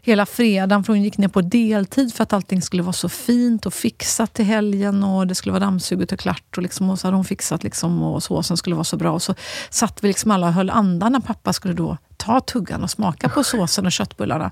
[0.02, 3.66] hela fredagen, för hon gick ner på deltid för att allting skulle vara så fint
[3.66, 6.57] och fixat till helgen och det skulle vara dammsuget och klart.
[6.57, 9.12] Och, liksom, och så hade hon fixat liksom, och såsen skulle vara så bra.
[9.12, 9.34] Och så
[9.70, 13.28] satt vi liksom alla och höll andan när pappa skulle då ta tuggan och smaka
[13.28, 14.50] på såsen och köttbullarna.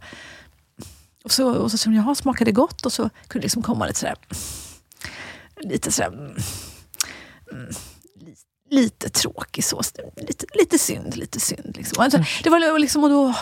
[1.25, 2.87] Och så, och så sa hon, jaha, smakade det gott?
[2.87, 4.17] Och så kunde det liksom komma lite sådär,
[5.61, 6.37] lite sådär, mm,
[7.53, 7.69] mm,
[8.21, 8.37] li-
[8.71, 9.93] lite tråkig sås.
[10.17, 11.77] Lite, lite synd, lite synd.
[11.77, 12.03] Liksom.
[12.05, 13.35] Alltså, det var liksom, och då,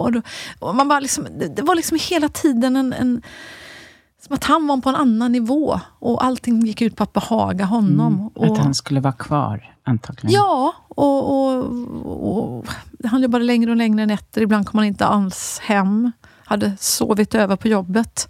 [0.00, 0.22] och då,
[0.58, 3.22] och man bara liksom, det, det var liksom hela tiden en, en
[4.26, 7.64] som att han var på en annan nivå och allting gick ut på att behaga
[7.64, 8.30] honom.
[8.34, 8.52] och, Mm.
[8.52, 10.34] Att han skulle vara kvar, antagligen.
[10.34, 12.66] Ja, och, och, och
[13.04, 14.40] han jobbade längre och längre nätter.
[14.40, 16.12] Ibland kom han inte alls hem.
[16.44, 18.28] Hade sovit över på jobbet.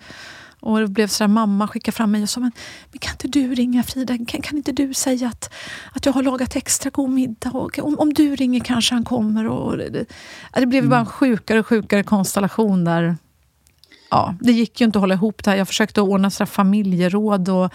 [0.61, 2.53] Och det blev så mamma skickade fram mig och sa, men,
[2.90, 4.16] men kan inte du ringa Frida?
[4.16, 5.55] Kan, kan inte du säga att,
[5.93, 7.51] att jag har lagat extra god middag?
[7.51, 9.49] Och, om, om du ringer kanske han kommer.
[9.49, 10.05] Och, det,
[10.55, 13.16] det, blev bara en sjukare och sjukare konstellation där.
[14.13, 15.59] Ja, det gick ju inte att hålla ihop det här.
[15.59, 17.73] Jag försökte ordna så familjeråd och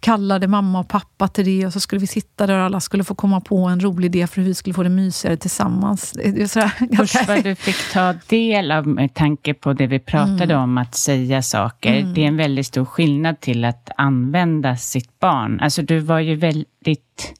[0.00, 1.66] kallade mamma och pappa till det.
[1.66, 4.26] Och så skulle vi sitta där och alla skulle få komma på en rolig idé
[4.26, 6.12] för hur vi skulle få det mysigare tillsammans.
[6.12, 6.56] Det
[7.00, 10.60] Usch vad du fick ta del av med tanke på det vi pratade Mm.
[10.60, 12.12] om, att säga saker.
[12.14, 15.60] Det är en väldigt stor skillnad till att använda sitt barn.
[15.60, 17.34] Alltså du var ju väldigt...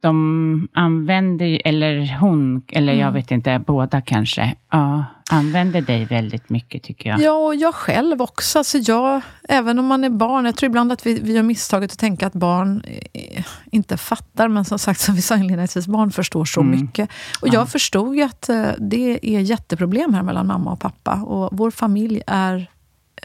[0.00, 3.04] De använde ju, eller hon, eller Mm.
[3.04, 7.20] jag vet inte, båda kanske, ja, använde dig väldigt mycket tycker jag.
[7.20, 8.58] Ja, och jag själv också.
[8.58, 11.92] Alltså jag, även om man är barn, jag tror ibland att vi, vi gör misstaget
[11.92, 12.82] att tänka att barn
[13.12, 14.48] eh, inte fattar.
[14.48, 16.80] Men som sagt, som vi sa inledningsvis, barn förstår så Mm.
[16.80, 17.10] mycket.
[17.42, 21.14] Och jag förstod ju att eh, det är jätteproblem här mellan mamma och pappa.
[21.14, 22.66] Och vår familj är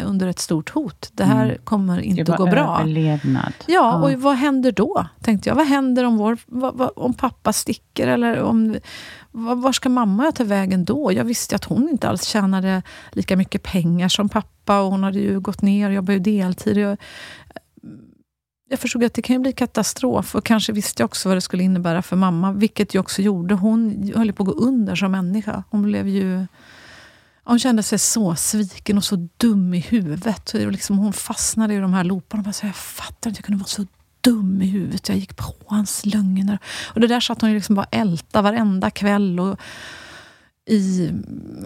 [0.04, 1.10] under ett stort hot.
[1.14, 1.58] Det här Mm.
[1.64, 2.78] kommer Det inte att gå bra.
[2.80, 3.54] överlevnad.
[3.66, 5.06] Ja, och vad händer då?
[5.22, 5.56] Tänkte jag.
[5.56, 8.08] Vad händer om, vår, vad, vad, om pappa sticker?
[8.08, 8.76] Eller om,
[9.32, 11.12] vad, var ska mamma ta vägen då?
[11.14, 12.82] Jag visste att hon inte alls tjänade
[13.12, 14.82] lika mycket pengar som pappa.
[14.82, 16.78] Och hon hade ju gått ner och jobbade ju deltid.
[16.78, 16.98] Jag,
[18.70, 21.64] jag förstod att det kan bli katastrof och kanske visste jag också vad det skulle
[21.64, 23.56] innebära för mamma, vilket ju också gjorde.
[23.56, 25.64] Hon höll på att gå under som människa.
[25.70, 26.48] Hon blev ju...
[27.48, 30.54] Hon kände sig så sviken och så dum i huvudet.
[30.54, 32.42] Liksom hon fastnade i de här looparna.
[32.42, 33.86] Och bara, jag fattar inte, jag kunde vara så
[34.22, 35.10] dum i huvudet.
[35.10, 36.60] Jag gick på hans lögner.
[36.94, 39.40] Och det där satt hon liksom bara älta varenda kväll.
[39.40, 39.60] Och
[40.70, 41.12] I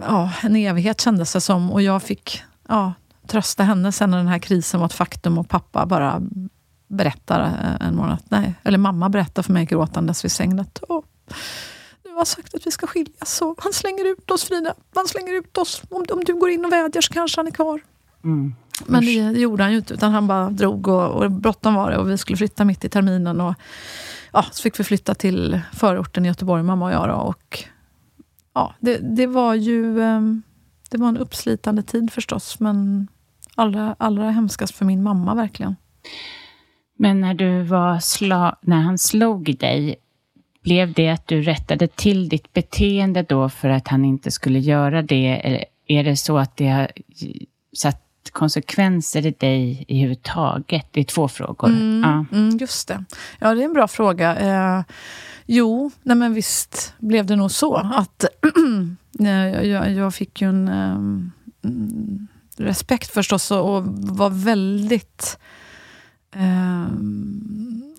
[0.00, 1.72] ja, en evighet kändes det som.
[1.72, 2.92] Och jag fick ja,
[3.26, 6.22] trösta henne sen när den här krisen var ett faktum och pappa bara
[6.88, 10.82] berättar eh, en morgon nej, eller mamma berättar för mig gråtandes vid sängen att
[12.20, 14.74] har sagt att vi ska skiljas och han slänger ut oss Frida.
[14.94, 15.82] Han slänger ut oss.
[15.90, 17.80] Om, om du går in och vädjar så kanske han är kvar.
[18.24, 18.54] Mm.
[18.86, 21.90] Men det, det, gjorde han ju inte, utan han bara drog och, och bråttom var
[21.90, 23.40] det och vi skulle flytta mitt i terminen.
[23.40, 23.54] Och,
[24.32, 27.08] ja, så fick vi flytta till förorten i Göteborg, mamma och jag.
[27.08, 27.64] Då, och,
[28.54, 30.42] ja, det, det var ju ehm,
[30.90, 33.08] det var en uppslitande tid förstås, men
[33.54, 35.76] allra, allra hemskast för min mamma verkligen.
[36.98, 39.96] Men när, du var sla när han slog dig,
[40.62, 45.02] blev det att du rättade till ditt beteende då för att han inte skulle göra
[45.02, 45.26] det?
[45.26, 46.90] Eller är det så att det har
[47.76, 50.86] satt konsekvenser i dig i huvud taget?
[50.90, 51.68] Det är två frågor.
[51.68, 52.38] Mm, ja.
[52.38, 53.04] Mm, just det.
[53.38, 54.36] Ja, det är en bra fråga.
[54.36, 54.82] Eh,
[55.46, 57.74] jo, nej men visst blev det nog så.
[57.74, 58.24] att
[59.12, 65.38] jag, jag, jag fick ju en um, respekt förstås och, och var väldigt
[66.34, 66.86] eh,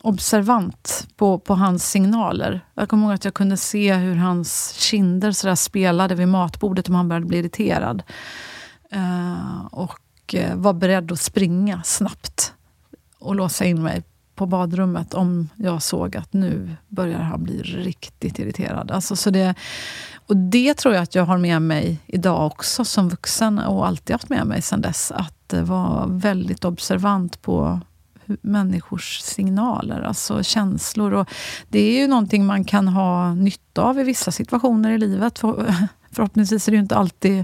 [0.02, 2.66] observant på, på hans signaler.
[2.74, 6.96] Jag kommer ihåg att jag kunde se hur hans kinder så spelade vid matbordet om
[6.96, 8.04] han började bli irriterad.
[8.92, 12.54] Eh, och eh, var beredd att springa snabbt
[13.20, 14.04] och låsa in mig
[14.36, 18.92] på badrummet om jag såg att nu börjar han bli riktigt irriterad.
[18.92, 19.56] Alltså, så det,
[20.16, 24.14] och det tror jag att jag har med mig idag också som vuxen och alltid
[24.14, 25.12] haft med mig sedan dess.
[25.12, 27.80] Att eh, vara väldigt observant på
[28.42, 31.14] människors signaler, alltså känslor.
[31.14, 31.30] Och
[31.70, 35.40] det är ju någonting man kan ha nytta av i vissa situationer i livet.
[35.40, 35.74] För,
[36.12, 37.44] förhoppningsvis är det ju inte alltid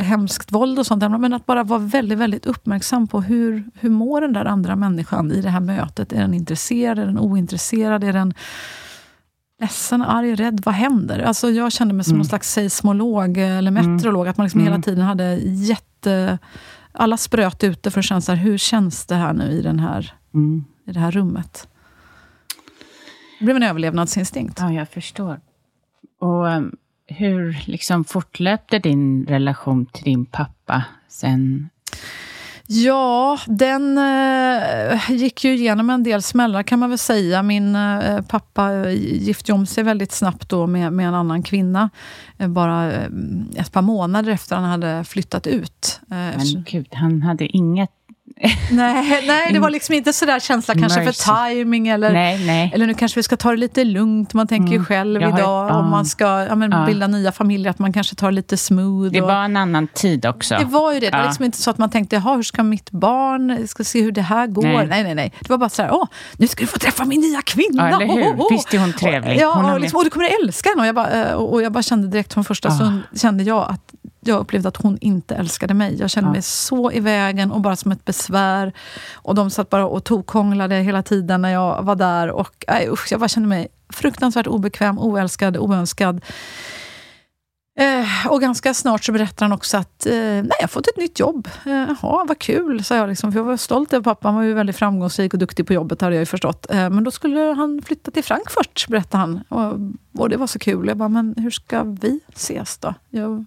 [0.00, 4.20] hemskt våld och sånt, men att bara vara väldigt, väldigt uppmärksam på hur, hur mår
[4.20, 6.12] den där andra människan i det här mötet?
[6.12, 6.98] Är den intresserad?
[6.98, 8.04] Är den ointresserad?
[8.04, 8.34] Är den
[9.60, 10.60] ledsen, arg, rädd?
[10.64, 11.18] Vad händer?
[11.18, 12.18] Alltså jag kände mig som mm.
[12.18, 13.94] någon slags seismolog eller mm.
[13.94, 14.72] meteorolog, att man liksom mm.
[14.72, 16.38] hela tiden hade jätte
[16.92, 19.78] alla spröt ute för att känna så här, hur känns det här nu i, den
[19.80, 20.64] här, mm.
[20.86, 21.68] i det här rummet?
[23.38, 24.58] Det blev en överlevnadsinstinkt.
[24.60, 25.40] Ja, jag förstår.
[26.20, 26.76] Och um,
[27.06, 31.68] hur liksom fortlöpte din relation till din pappa sen
[32.70, 37.42] Ja, den eh, gick ju igenom en del smällar kan man väl säga.
[37.42, 41.90] Min eh, pappa gifte om sig väldigt snabbt då med, med en annan kvinna.
[42.38, 43.08] Eh, bara eh,
[43.56, 46.00] ett par månader efter han hade flyttat ut.
[46.10, 47.90] Eh, Men gud, han hade inget
[48.70, 51.22] nej, nej, det var liksom inte sådär känsla kanske Mercy.
[51.22, 52.70] för timing eller, nej, nej.
[52.74, 54.34] eller nu kanske vi ska ta det lite lugnt.
[54.34, 54.78] Man tänker mm.
[54.78, 56.86] ju själv jag idag om man ska ja, men, ja.
[56.86, 59.10] bilda nya familjer att man kanske tar det lite smooth.
[59.12, 60.54] Det var en annan tid också.
[60.58, 61.10] Det var ju det.
[61.10, 64.02] Det var liksom inte så att man tänkte, jaha, hur ska mitt barn, ska se
[64.02, 64.62] hur det här går.
[64.62, 65.14] Nej, nej, nej.
[65.14, 65.32] nej.
[65.40, 67.90] Det var bara sådär, åh, nu ska du få träffa min nya kvinna.
[67.90, 68.22] Ja, eller hur?
[68.22, 68.46] Oh, oh, oh.
[68.50, 69.38] Visst är hon trevlig?
[69.40, 70.80] Ja, hon och, liksom, och du kommer att älska henne.
[70.80, 73.94] Och jag, bara, eh, och jag bara kände direkt från första stund, kände jag att
[74.28, 75.96] jag upplevde att hon inte älskade mig.
[76.00, 76.32] Jag kände ja.
[76.32, 78.72] mig så i vägen och bara som ett besvär.
[79.14, 82.30] Och de satt bara och tokkånglade hela tiden när jag var där.
[82.30, 86.24] Och nej, usch, Jag bara kände mig fruktansvärt obekväm, oälskad, oönskad.
[87.78, 90.96] Eh, och ganska snart så berättar han också att eh, nej, jag har fått ett
[90.96, 91.48] nytt jobb.
[91.66, 93.08] Eh, jaha, vad kul, sa jag.
[93.08, 94.28] Liksom, för jag var stolt över pappa.
[94.28, 96.66] Han var ju väldigt framgångsrik och duktig på jobbet, hade jag ju förstått.
[96.70, 99.40] Eh, men då skulle han flytta till Frankfurt, berättade han.
[99.48, 100.88] Och, och det var så kul.
[100.88, 102.94] Jag bara, men hur ska vi ses då?
[103.10, 103.44] Jag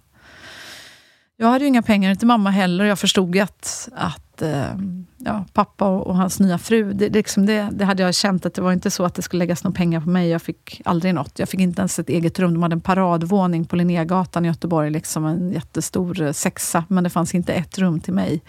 [1.41, 2.85] jag hade ju inga pengar, inte mamma heller.
[2.85, 4.75] Jag förstod att, att eh,
[5.17, 8.53] ja, pappa och, och, hans nya fru, det, liksom det, det, hade jag känt att
[8.53, 10.29] det var inte så att det skulle läggas några pengar på mig.
[10.29, 11.39] Jag fick aldrig något.
[11.39, 12.53] Jag fick inte ens ett eget rum.
[12.53, 17.09] De hade en paradvåning på Linnégatan i Göteborg, liksom en jättestor eh, sexa, men det
[17.09, 18.41] fanns inte ett rum till mig.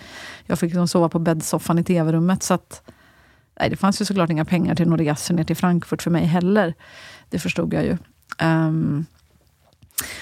[0.46, 2.42] Jag fick liksom sova på bäddsoffan i tv-rummet.
[2.42, 2.82] Så att,
[3.60, 6.24] nej, det fanns ju såklart inga pengar till några resor ner till Frankfurt för mig
[6.24, 6.74] heller.
[7.30, 7.96] Det förstod jag ju.
[8.42, 9.06] Um,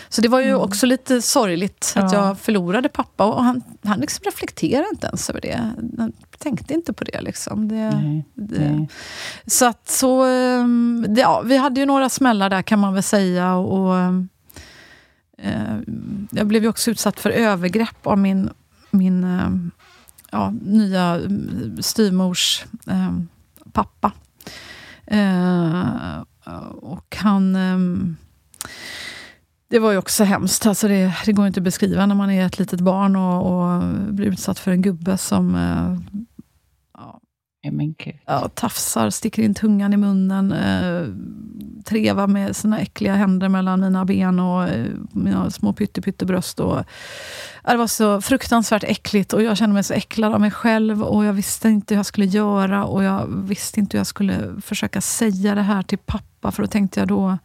[0.08, 0.60] så det var ju mm.
[0.60, 2.26] också lite sorgligt att ja.
[2.26, 3.24] jag förlorade pappa.
[3.24, 5.72] Och han, han liksom reflekterade inte ens över det.
[5.98, 7.20] Han tänkte inte på det.
[7.20, 7.68] Liksom.
[7.68, 8.72] det, nej, det.
[8.72, 8.88] Nej.
[9.46, 10.24] Så att så...
[10.24, 13.54] Ehm, ja, vi hade ju några smällar där kan man väl säga.
[13.54, 13.96] Och,
[15.38, 15.78] eh,
[16.30, 18.50] jag blev ju också utsatt för övergrepp av min,
[18.90, 19.50] min eh,
[20.30, 23.18] ja, nya mm, styvmors eh,
[23.72, 24.12] pappa.
[26.80, 28.16] Och han ehm,
[29.70, 30.66] det var ju också hemskt.
[30.66, 33.82] Alltså det, det, går inte att beskriva när man är ett litet barn och, och
[34.14, 35.54] blir utsatt för en gubbe som...
[35.54, 36.18] Eh,
[36.94, 37.20] ja.
[38.26, 41.06] Ja, tafsar, sticker in tungan i munnen, eh,
[41.84, 46.60] trevar med sina äckliga händer mellan mina ben och eh, mina små pyttepyttebröst.
[46.60, 46.84] Och,
[47.64, 51.24] det var så fruktansvärt äckligt och jag kände mig så äcklad av mig själv och
[51.24, 55.00] jag visste inte hur jag skulle göra och jag visste inte hur jag skulle försöka
[55.00, 57.38] säga det här till pappa, för då tänkte jag då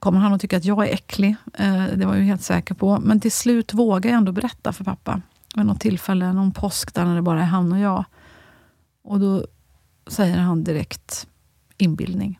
[0.00, 1.36] kommer han att tycka att jag är äcklig.
[1.54, 3.00] Eh, det var jag helt säker på.
[3.00, 5.22] Men till slut vågade jag ändå berätta för pappa.
[5.56, 8.04] Vid något tillfälle, någon påsk där när det bara är han och jag.
[9.04, 9.46] Och då
[10.06, 11.26] säger han direkt
[11.78, 12.38] inbildning.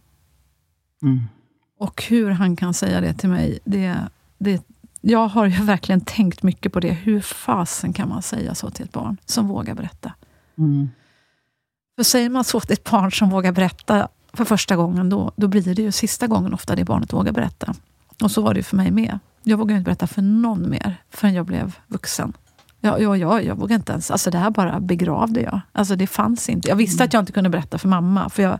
[1.02, 1.20] Mm.
[1.78, 3.96] Och hur han kan säga det till mig, det,
[4.38, 4.62] det,
[5.00, 6.92] jag har ju verkligen tänkt mycket på det.
[6.92, 10.12] Hur fasen kan man säga så till ett barn som vågar berätta?
[10.58, 10.88] Mm.
[11.96, 15.48] För säger man så till ett barn som vågar berätta för första gången, då, då
[15.48, 17.74] blir det ju sista gången ofta det barnet vågar berätta.
[18.22, 19.18] Och så var det för mig med.
[19.42, 22.32] Jag vågade inte berätta för någon mer förrän jag blev vuxen.
[22.80, 24.10] Ja, ja, ja, jag vågade inte ens.
[24.10, 25.60] Alltså det här bara begravde jag.
[25.72, 26.68] Alltså det fanns inte.
[26.68, 28.28] Jag visste att jag inte kunde berätta för mamma.
[28.28, 28.58] För jag,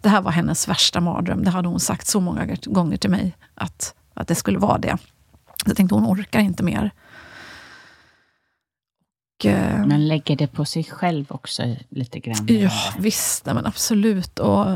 [0.00, 1.44] Det här var hennes värsta mardröm.
[1.44, 3.36] Det hade hon sagt så många gånger till mig.
[3.54, 4.96] Att, att det skulle vara det.
[5.66, 6.90] Jag tänkte hon orkar inte mer.
[9.44, 12.46] Eh, Man lägger det på sig själv också lite grann.
[12.48, 13.46] Ja, visst.
[13.46, 14.38] Nej, men absolut.
[14.38, 14.66] Och,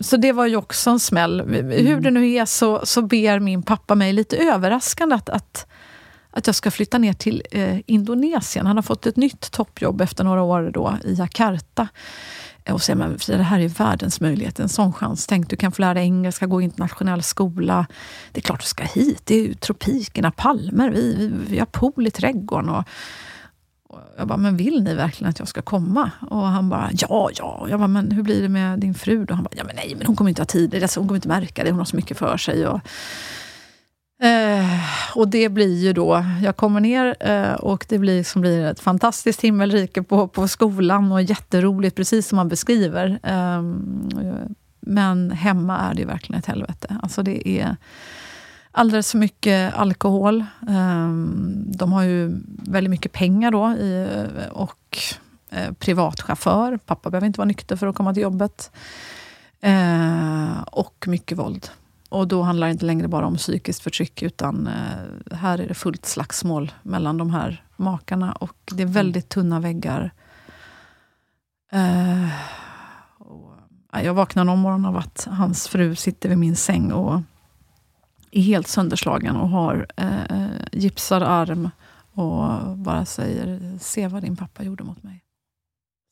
[0.00, 1.40] så det var ju också en smäll.
[1.70, 5.66] Hur det nu är så, så ber min pappa mig lite överraskande att, att,
[6.30, 8.66] att jag ska flytta ner till eh, Indonesien.
[8.66, 11.88] Han har fått ett nytt toppjobb efter några år då, i Jakarta.
[12.70, 15.26] Och säger, men Frida, det här är världens möjlighet, en sån chans.
[15.26, 17.86] Tänk, du kan få lära dig engelska, gå i internationell skola.
[18.32, 21.66] Det är klart du ska hit, det är ju tropikerna, palmer, vi, vi, vi har
[21.66, 22.68] pool i trädgården.
[22.68, 22.84] Och
[24.18, 26.10] jag bara, men vill ni verkligen att jag ska komma?
[26.30, 27.66] Och han bara, ja, ja.
[27.70, 29.34] Jag bara, men hur blir det med din fru då?
[29.34, 30.82] Han bara, ja men nej, men hon kommer inte ha tid.
[30.82, 32.66] Alltså, hon kommer inte märka det, hon har så mycket för sig.
[32.66, 32.80] Och,
[34.26, 34.80] eh,
[35.14, 38.80] och det blir ju då, jag kommer ner eh, och det blir, som blir ett
[38.80, 43.18] fantastiskt himmelrike på, på skolan och jätteroligt, precis som man beskriver.
[43.22, 43.62] Eh,
[44.80, 46.96] men hemma är det verkligen ett helvete.
[47.02, 47.76] Alltså det är
[48.76, 50.44] alldeles för mycket alkohol.
[50.68, 54.08] Ehm, de har ju väldigt mycket pengar då i,
[54.52, 54.98] och
[55.50, 56.78] eh, privatchaufför.
[56.86, 58.70] Pappa behöver inte vara nykter för att komma till jobbet.
[59.60, 61.68] Eh, och mycket våld.
[62.08, 65.74] Och då handlar det inte längre bara om psykiskt förtryck, utan eh, här är det
[65.74, 68.32] fullt slagsmål mellan de här makarna.
[68.32, 70.10] Och det är väldigt tunna väggar.
[74.02, 77.20] jag vaknar någon morgon av att hans fru sitter vid min säng och
[78.36, 81.70] är helt sönderslagen och har eh, gipsad arm
[82.12, 85.24] och bara säger Se vad din pappa gjorde mot mig.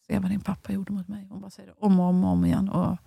[0.07, 1.27] Se vad din pappa gjorde mot mig.
[1.31, 2.69] Hon bara säger det om och om, och om igen.
[2.69, 2.99] Och,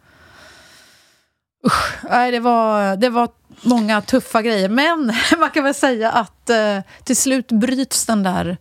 [1.66, 3.30] usch, nej, det, var, det var
[3.62, 4.70] många tuffa grejer.
[4.70, 8.58] Men man kan väl säga att eh, till slut bryts den där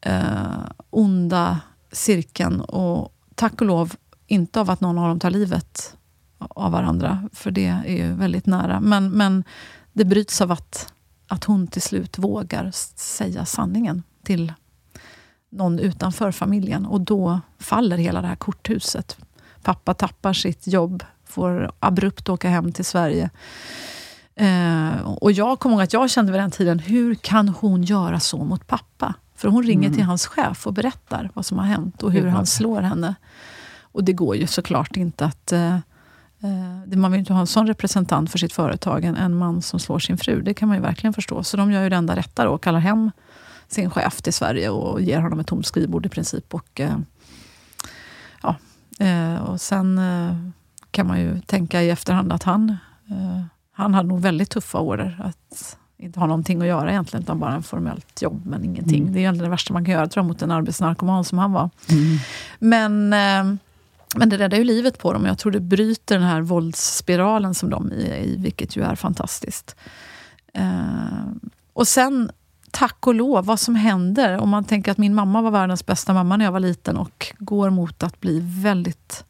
[0.00, 1.60] eh, onda
[1.92, 2.60] cirkeln.
[2.60, 3.94] Och tack och lov
[4.26, 5.96] inte av att någon av dem tar livet
[6.38, 8.80] av varandra, för det är ju väldigt nära.
[8.80, 9.44] Men, men
[9.92, 10.92] det bryts av att,
[11.26, 14.52] att hon till slut vågar säga sanningen till
[15.50, 16.86] någon utanför familjen.
[16.86, 19.16] Och då faller hela det här korthuset.
[19.62, 23.30] Pappa tappar sitt jobb, får abrupt åka hem till Sverige.
[24.34, 28.20] Eh, och jag kommer ihåg att jag kände vid den tiden, hur kan hon göra
[28.20, 29.14] så mot pappa?
[29.34, 29.96] För hon ringer mm.
[29.96, 33.14] till hans chef och berättar vad som har hänt och hur han slår henne.
[33.80, 35.78] Och det går ju såklart inte att eh, Eh,
[36.96, 40.18] man vill inte ha en sån representant för sitt företag, en man som slår sin
[40.18, 40.42] fru.
[40.42, 41.42] Det kan man ju verkligen förstå.
[41.42, 43.10] Så de gör ju det enda rätta då, och kallar hem
[43.68, 46.54] sin chef till Sverige och ger honom ett tomt skrivbord i princip.
[46.54, 46.98] Och, eh,
[48.42, 48.56] ja,
[48.98, 50.00] eh, och sen
[50.90, 52.76] kan man ju tänka i efterhand att han,
[53.72, 55.20] han hade nog väldigt tuffa order.
[55.24, 59.02] Att inte ha någonting att göra egentligen, utan bara en formellt jobb, men ingenting.
[59.02, 59.12] Mm.
[59.12, 61.52] Det är egentligen det värsta man kan göra tror jag, mot en arbetsnarkoman som han
[61.52, 61.70] var.
[61.90, 62.18] Mm.
[62.58, 63.58] Men
[64.16, 67.54] men det räddar ju livet på dem och jag tror det bryter den här våldsspiralen
[67.54, 69.76] som de är i, vilket ju är fantastiskt.
[70.54, 71.26] Eh,
[71.72, 72.30] och sen,
[72.70, 76.14] tack och lov, vad som händer om man tänker att min mamma var världens bästa
[76.14, 79.24] mamma när jag var liten och går mot att bli väldigt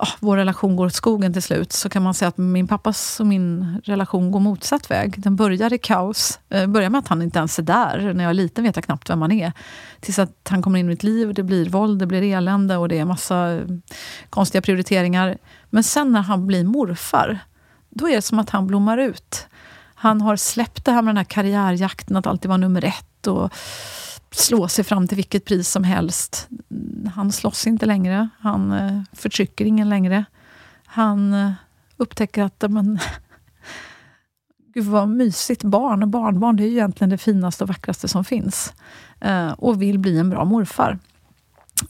[0.00, 3.20] oh, vår relation går åt skogen till slut, så kan man säga att min pappas
[3.20, 5.22] och min relation går motsatt väg.
[5.22, 6.38] Den börjar i kaos.
[6.48, 8.14] Eh, börjar med att han inte ens är där.
[8.14, 9.52] När jag är liten vet jag knappt vem han är.
[10.00, 12.76] Tills att han kommer in i mitt liv, och det blir våld, det blir elände
[12.76, 13.62] och det är massa eh,
[14.30, 15.38] konstiga prioriteringar.
[15.70, 17.38] Men sen när han blir morfar,
[17.90, 19.46] då är det som att han blommar ut.
[19.94, 23.26] Han har släppt det här med den här karriärjakten, att alltid vara nummer ett.
[23.26, 23.52] Och
[24.34, 26.48] slå sig fram till vilket pris som helst.
[27.14, 28.28] Han slåss inte längre.
[28.38, 30.24] Han eh, förtrycker ingen längre.
[30.84, 31.52] Han eh,
[31.96, 32.98] upptäcker att men,
[34.74, 38.72] Gud vad mysigt, barn och barnbarn, det är egentligen det finaste och vackraste som finns.
[39.20, 40.98] Eh, och vill bli en bra morfar.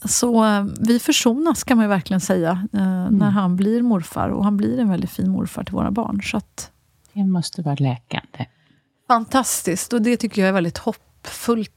[0.05, 0.45] Så
[0.79, 3.17] vi försonas kan man ju verkligen säga mm.
[3.17, 4.29] när han blir morfar.
[4.29, 6.21] Och han blir en väldigt fin morfar till våra barn.
[6.23, 6.71] Så att,
[7.13, 8.45] det måste vara läkande.
[9.07, 9.93] Fantastiskt.
[9.93, 11.10] Och det tycker jag är väldigt hoppfullt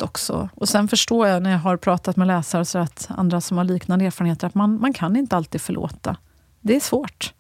[0.03, 0.49] också.
[0.55, 3.65] Och sen förstår jag när jag har pratat med läsare så att andra som har
[3.65, 6.17] liknande erfarenheter att man, man kan inte alltid förlåta.
[6.61, 7.35] Det är svårt.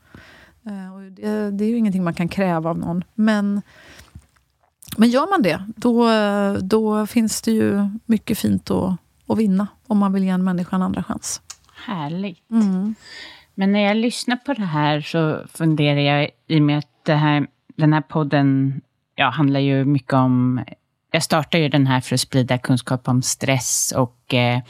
[0.66, 3.04] Eh, och det, det är ju ingenting man kan kräva av någon.
[3.14, 3.62] Men,
[4.96, 6.08] men gör man det, då,
[6.60, 8.96] då finns det ju mycket fint att,
[9.26, 11.40] att vinna om man vill ge en människa en andra chans.
[11.86, 12.50] Härligt.
[12.50, 12.94] Mm.
[13.54, 17.14] Men när jag lyssnar på det här så funderar jag, i och med att det
[17.14, 17.46] här,
[17.76, 18.80] den här podden
[19.14, 20.64] ja, handlar ju mycket om
[21.14, 24.60] jag startade ju den här för att sprida kunskap om stress och eh,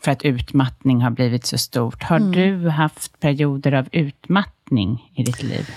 [0.00, 2.02] för att utmattning har blivit så stort.
[2.02, 2.32] Har mm.
[2.32, 5.70] du haft perioder av utmattning i ditt liv?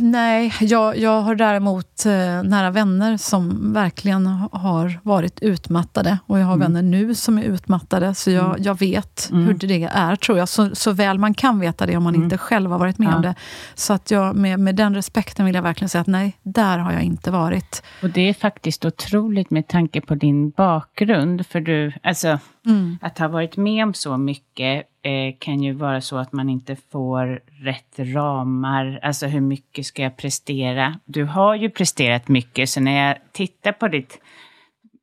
[0.00, 6.18] Nej, jag, jag har däremot eh, nära vänner som verkligen har varit utmattade.
[6.26, 6.72] Och jag har mm.
[6.72, 8.62] vänner nu som är utmattade, så jag, mm.
[8.62, 9.46] jag vet mm.
[9.46, 10.48] hur det är, tror jag.
[10.48, 12.24] Så, så väl man kan veta det om man mm.
[12.24, 13.16] inte själv har varit med ja.
[13.16, 13.34] om det.
[13.74, 16.92] Så att jag, med, med den respekten vill jag verkligen säga att nej, där har
[16.92, 17.82] jag inte varit.
[18.02, 21.46] Och det är faktiskt otroligt med tanke på din bakgrund.
[21.46, 22.98] För du, alltså, mm.
[23.02, 26.76] att ha varit med om så mycket eh, kan ju vara så att man inte
[26.76, 29.00] får rätt ramar.
[29.02, 30.98] Alltså hur mycket ska jag prestera?
[31.04, 34.20] Du har ju presterat mycket, så när jag tittar på ditt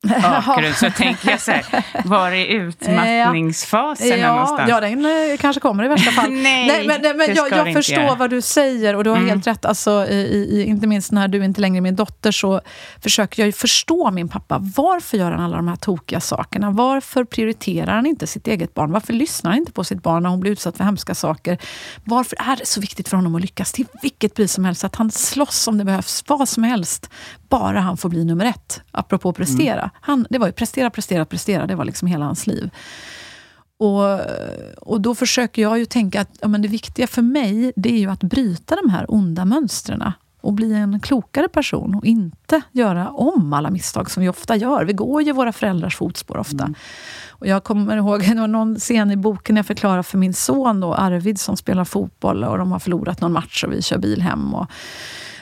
[0.03, 1.65] bakgrund så tänker jag så här,
[2.05, 4.33] var är utmattningsfasen ja.
[4.33, 4.69] någonstans?
[4.69, 6.31] Ja, den eh, kanske kommer i värsta fall.
[6.31, 8.15] nej, nej, men, nej, men jag, jag förstår göra.
[8.15, 9.29] vad du säger och du har mm.
[9.29, 9.65] helt rätt.
[9.65, 12.61] Alltså, i, i, inte minst när du inte längre är min dotter så
[13.01, 14.57] försöker jag förstå min pappa.
[14.75, 16.71] Varför gör han alla de här tokiga sakerna?
[16.71, 18.91] Varför prioriterar han inte sitt eget barn?
[18.91, 21.57] Varför lyssnar han inte på sitt barn när hon blir utsatt för hemska saker?
[22.03, 24.83] Varför är det så viktigt för honom att lyckas till vilket pris som helst?
[24.83, 27.09] Att han slåss om det behövs, vad som helst.
[27.49, 29.79] Bara han får bli nummer ett, apropå prestera.
[29.79, 29.84] Mm.
[30.01, 31.67] Han, det var ju prestera, prestera, prestera.
[31.67, 32.69] Det var liksom hela hans liv.
[33.77, 34.19] Och,
[34.77, 37.99] och då försöker jag ju tänka att ja, men det viktiga för mig, det är
[37.99, 40.03] ju att bryta de här onda mönstren
[40.41, 44.85] och bli en klokare person och inte göra om alla misstag som vi ofta gör.
[44.85, 46.63] Vi går ju våra föräldrars fotspår ofta.
[46.63, 46.75] Mm.
[47.29, 50.79] Och jag kommer ihåg, det var någon scen i boken jag förklarar för min son
[50.79, 54.21] då, Arvid som spelar fotboll och de har förlorat någon match och vi kör bil
[54.21, 54.53] hem.
[54.53, 54.67] Och,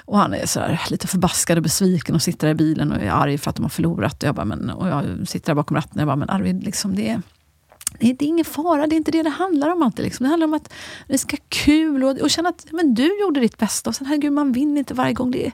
[0.06, 3.38] och han är så lite förbaskad och besviken och sitter i bilen och är arg
[3.38, 4.24] för att de har förlorat.
[4.24, 6.64] Och jag, bara, men, och jag sitter där bakom ratten och jag bara, men Arvid,
[6.64, 7.22] liksom, det, är,
[7.99, 10.06] det är ingen fara, det är inte det det handlar om alltid.
[10.06, 10.24] Liksom.
[10.24, 10.74] Det handlar om att
[11.08, 13.89] det ska vara kul och, och känna att men du gjorde ditt bästa.
[13.89, 15.32] Och sen, herregud, man vinner inte varje gång.
[15.32, 15.51] Det är,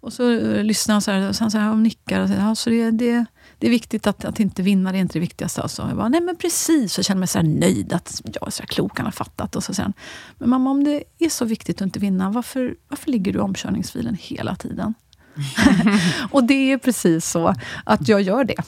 [0.00, 2.20] och så uh, lyssnar han så här, och sen så här, och nickar.
[2.20, 3.26] Och säger, ja, så det, det,
[3.58, 5.60] det är viktigt att, att inte vinna, det är inte det viktigaste.
[5.60, 6.98] Och så jag bara, nej men precis.
[6.98, 9.56] Och känner mig så nöjd att jag är så klok, han har fattat.
[9.56, 9.92] Och så sen,
[10.38, 13.42] men mamma, om det är så viktigt att inte vinna, varför, varför ligger du i
[13.42, 14.94] omkörningsfilen hela tiden?
[16.30, 17.54] och det är precis så
[17.84, 18.62] att jag gör det.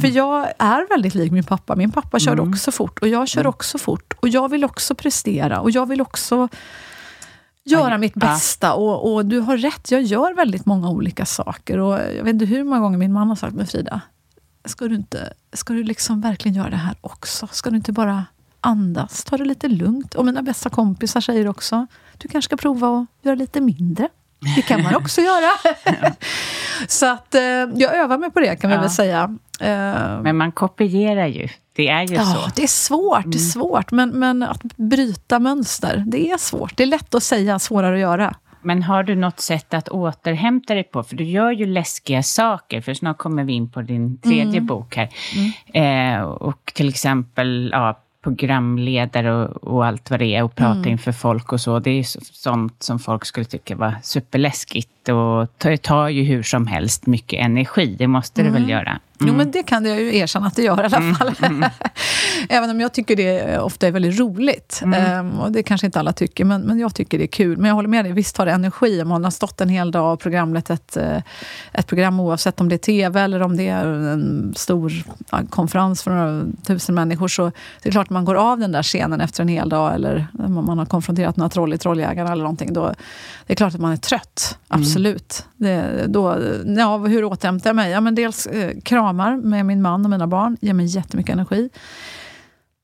[0.00, 1.76] För jag är väldigt lik min pappa.
[1.76, 2.54] Min pappa körde mm.
[2.54, 3.50] också fort och jag kör mm.
[3.50, 4.14] också fort.
[4.20, 6.48] Och jag vill också prestera och jag vill också
[7.66, 8.74] göra mitt bästa.
[8.74, 11.78] Och, och, du har rätt, jag gör väldigt många olika saker.
[11.78, 14.00] Och jag vet inte hur många gånger min man har sagt med Frida,
[14.64, 17.48] ska du, inte, ska du liksom verkligen göra det här också?
[17.52, 18.24] Ska du inte bara
[18.60, 20.14] andas, ta det lite lugnt?
[20.14, 21.86] Och mina bästa kompisar säger också,
[22.18, 24.08] du kanske ska prova att göra lite mindre.
[24.56, 25.50] Det kan man också göra.
[26.88, 27.42] Så att eh,
[27.74, 28.80] jag övar mig på det kan vi ja.
[28.80, 29.38] väl säga.
[29.60, 31.48] Eh, men man kopierar ju.
[31.72, 32.50] Det är ju ja, så.
[32.56, 33.22] Det är svårt.
[33.24, 33.50] Det är mm.
[33.50, 33.92] svårt.
[33.92, 36.76] Men, men att bryta mönster, det är svårt.
[36.76, 38.34] Det är lätt att säga, svårare att göra.
[38.62, 41.02] Men har du något sätt att återhämta dig på?
[41.02, 44.66] För du gör ju läskiga saker, för snart kommer vi in på din tredje mm.
[44.66, 45.08] bok här.
[45.72, 46.18] Mm.
[46.18, 50.90] Eh, och till exempel ja, programledare och, och, allt vad det är och prata mm.
[50.90, 51.78] inför folk och så.
[51.78, 56.66] Det är sånt som folk skulle tycka var superläskigt och tar, tar ju hur som
[56.66, 57.96] helst mycket energi.
[57.98, 58.70] Det måste det väl mm.
[58.70, 58.98] göra?
[59.20, 59.32] Mm.
[59.32, 61.34] Jo, men det kan jag ju erkänna att det gör i alla mm, fall.
[61.42, 61.70] Mm.
[62.48, 64.80] Även om jag tycker det ofta är väldigt roligt.
[64.84, 65.26] Mm.
[65.26, 67.56] Um, och det kanske inte alla tycker, men, men jag tycker det är kul.
[67.56, 69.90] Men jag håller med dig, visst tar det energi om man har stått en hel
[69.90, 71.18] dag och programlett ett, eh,
[71.72, 74.92] ett program, oavsett om det är tv eller om det är en stor
[75.50, 77.28] konferens för några tusen människor.
[77.28, 77.52] Så
[77.82, 80.78] det är klart, man går av den där scenen efter en hel dag, eller man
[80.78, 82.72] har konfronterat några troll i Trolljägarna eller någonting.
[82.72, 82.94] Då,
[83.46, 84.84] det är klart att man är trött, mm.
[84.96, 85.46] Absolut.
[85.56, 86.38] Det, då,
[86.76, 87.90] ja, hur återhämtar jag mig?
[87.90, 91.70] Ja, men dels eh, kramar med min man och mina barn, ger mig jättemycket energi.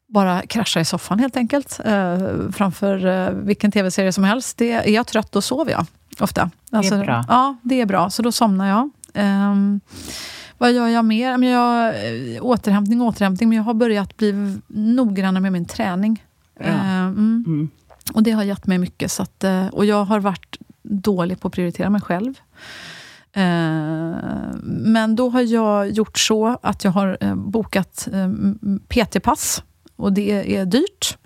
[0.08, 2.18] Bara krascha i soffan helt enkelt, eh,
[2.52, 4.58] framför eh, vilken tv-serie som helst.
[4.58, 5.86] Det, är jag trött, då sover jag
[6.20, 6.50] ofta.
[6.70, 7.24] Alltså, det är bra.
[7.28, 8.10] Ja, det är bra.
[8.10, 8.90] Så då somnar jag.
[9.14, 9.80] Um,
[10.58, 11.38] vad gör jag mer?
[11.38, 16.24] Jag, eh, återhämtning återhämtning, men jag har börjat bli noggrannare med min träning.
[16.58, 16.66] Ja.
[16.66, 17.44] Uh, mm.
[17.46, 17.70] Mm.
[18.14, 19.12] Och det har gett mig mycket.
[19.12, 22.34] Så att, uh, och jag har varit dålig på att prioritera mig själv.
[23.32, 28.28] Eh, men då har jag gjort så att jag har eh, bokat eh,
[28.88, 29.62] PT-pass
[29.96, 31.18] och det är dyrt.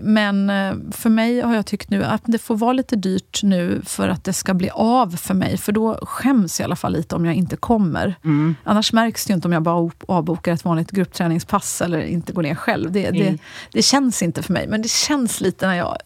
[0.00, 0.52] Men
[0.92, 4.24] för mig har jag tyckt nu att det får vara lite dyrt nu för att
[4.24, 5.56] det ska bli av för mig.
[5.56, 8.14] För då skäms jag i alla fall lite om jag inte kommer.
[8.24, 8.54] Mm.
[8.64, 12.42] Annars märks det ju inte om jag bara avbokar ett vanligt gruppträningspass eller inte går
[12.42, 12.92] ner själv.
[12.92, 13.22] Det, mm.
[13.22, 13.38] det,
[13.72, 14.66] det känns inte för mig.
[14.68, 15.96] Men det känns lite när jag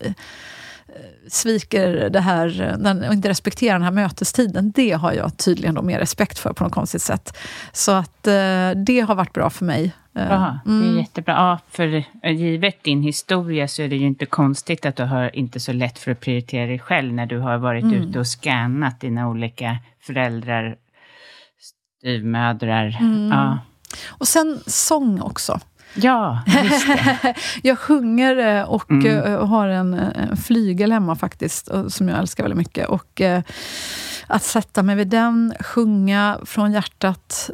[1.32, 2.78] sviker det här
[3.08, 6.64] och inte respekterar den här mötestiden, det har jag tydligen då mer respekt för på
[6.64, 7.36] något konstigt sätt.
[7.72, 9.92] Så att eh, det har varit bra för mig.
[10.16, 10.98] Eh, Aha, det är mm.
[10.98, 11.34] jättebra.
[11.34, 15.60] Ja, för givet din historia så är det ju inte konstigt att du har inte
[15.60, 17.94] så lätt för att prioritera dig själv när du har varit mm.
[17.94, 20.76] ute och scannat dina olika föräldrar,
[21.98, 22.96] styvmödrar.
[23.00, 23.28] Mm.
[23.28, 23.58] Ja.
[24.08, 25.60] Och sen sång också.
[25.94, 27.34] Ja, just det.
[27.62, 29.24] jag sjunger eh, och mm.
[29.24, 32.88] Eh, har en, en flygel hemma faktiskt, som jag älskar väldigt mycket.
[32.88, 33.42] Och eh,
[34.26, 37.50] att sätta mig vid den, sjunga från hjärtat,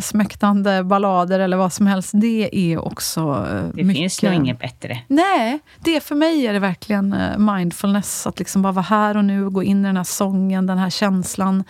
[0.00, 3.96] smäktande ballader eller vad som helst, det är också Det mycket...
[3.96, 5.00] finns nog inget bättre.
[5.08, 8.26] Nej, det för mig är det verkligen mindfulness.
[8.26, 10.90] Att liksom bara vara här och nu, gå in i den här sången, den här
[10.90, 11.64] känslan.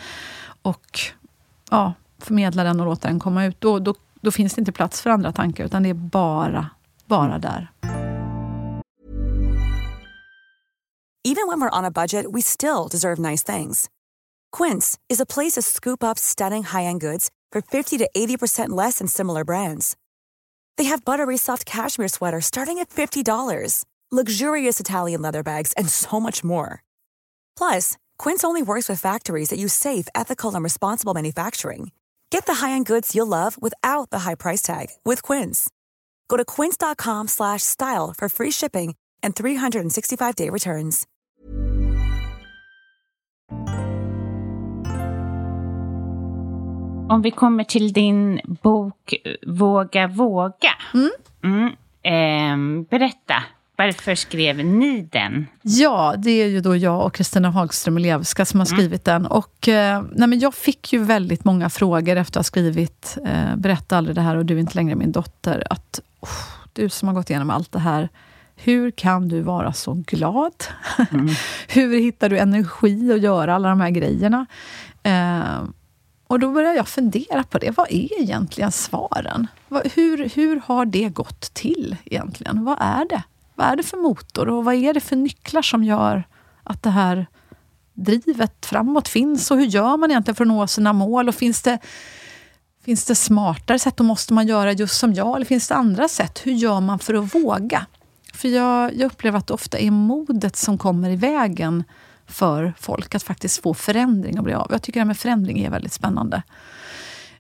[0.62, 1.00] Och
[1.70, 3.60] ja, förmedla den och låta den komma ut.
[3.60, 3.94] Då, då
[4.24, 6.70] då finns det inte plats för andra tankar, utan det är bara,
[7.06, 7.72] bara där.
[11.26, 13.88] Even when we're on a budget we still deserve nice things.
[14.52, 18.98] Quince is a place to scoop up stunning high-end goods for 50 to 80% less
[18.98, 19.96] than similar brands.
[20.76, 26.20] They have buttery soft cashmere sweaters starting at $50, luxurious Italian leather bags, and so
[26.20, 26.82] much more.
[27.56, 31.90] Plus, Quince only works with factories that use safe, ethical, and responsible manufacturing.
[32.34, 35.70] Get the high-end goods you'll love without the high price tag with Quince.
[36.28, 41.06] Go to quince.com slash style for free shipping and 365-day returns.
[47.08, 49.14] Om vi kommer till din bok
[49.46, 50.74] Våga våga.
[50.94, 51.10] Mm.
[51.44, 51.72] Mm.
[52.02, 53.42] Eh, berätta,
[53.76, 55.46] varför skrev ni den?
[55.62, 58.78] Ja, det är ju då jag och Kristina Hagström Elevska som har mm.
[58.78, 59.22] skrivit mm.
[59.22, 59.32] den.
[59.32, 63.56] Och, eh, nej, men jag fick ju väldigt många frågor efter att ha skrivit eh,
[63.56, 65.66] Berätta aldrig det här och du är inte längre min dotter.
[65.70, 66.28] Att oh,
[66.72, 68.08] Du som har gått igenom allt det här,
[68.56, 70.64] hur kan du vara så glad?
[71.10, 71.28] Mm.
[71.68, 74.46] hur hittar du energi att göra alla de här grejerna?
[75.02, 75.64] Eh,
[76.26, 77.70] och då började jag fundera på det.
[77.76, 79.46] Vad är egentligen svaren?
[79.94, 82.64] Hur, hur har det gått till egentligen?
[82.64, 83.22] Vad är det?
[83.54, 86.24] Vad är det för motor och vad är det för nycklar som gör
[86.62, 87.26] att det här
[87.94, 89.50] drivet framåt finns?
[89.50, 91.28] Och hur gör man egentligen för att nå sina mål?
[91.28, 91.78] Och finns det,
[92.84, 95.36] finns det smartare sätt och måste man göra just som jag?
[95.36, 96.40] Eller finns det andra sätt?
[96.44, 97.86] Hur gör man för att våga?
[98.34, 101.84] För jag, jag upplever att det ofta är modet som kommer i vägen
[102.26, 104.68] för folk att faktiskt få förändring och bli av.
[104.70, 106.42] Jag tycker det här med förändring är väldigt spännande.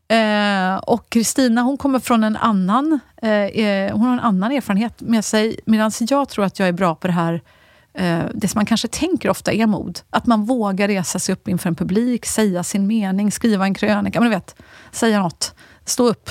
[0.08, 5.00] Eh, och Kristina hon kommer från en annan, eh, eh hon har en annan erfarenhet
[5.00, 5.60] med sig.
[5.66, 7.42] Medan jag tror att jag är bra på det här,
[7.94, 10.00] eh, det som man kanske tänker ofta är mod.
[10.10, 14.20] Att man vågar resa sig upp inför en publik, säga sin mening, skriva en krönika,
[14.20, 14.56] men du vet,
[14.92, 16.30] säga något, stå upp.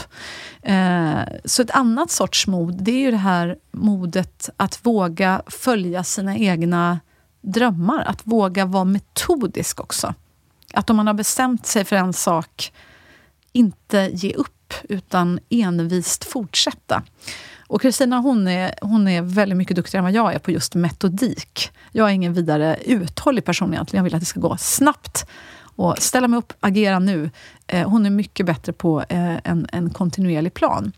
[0.61, 6.03] Eh, så ett annat sorts mod, det är ju det här modet att våga följa
[6.03, 6.99] sina egna
[7.41, 8.03] drömmar.
[8.07, 10.13] Att våga vara metodisk också.
[10.73, 12.71] Att om man har bestämt sig för en sak
[13.53, 17.03] inte ge upp, utan envist fortsätta.
[17.67, 20.75] Och Kristina hon är, hon är väldigt mycket duktigare än vad jag är på just
[20.75, 21.71] metodik.
[21.91, 23.99] Jag är ingen vidare uthållig person egentligen.
[23.99, 25.29] Jag vill att det ska gå snabbt.
[25.75, 27.29] Och ställa mig upp, agera nu.
[27.67, 30.91] Eh, hon är mycket bättre på eh, en, en kontinuerlig plan.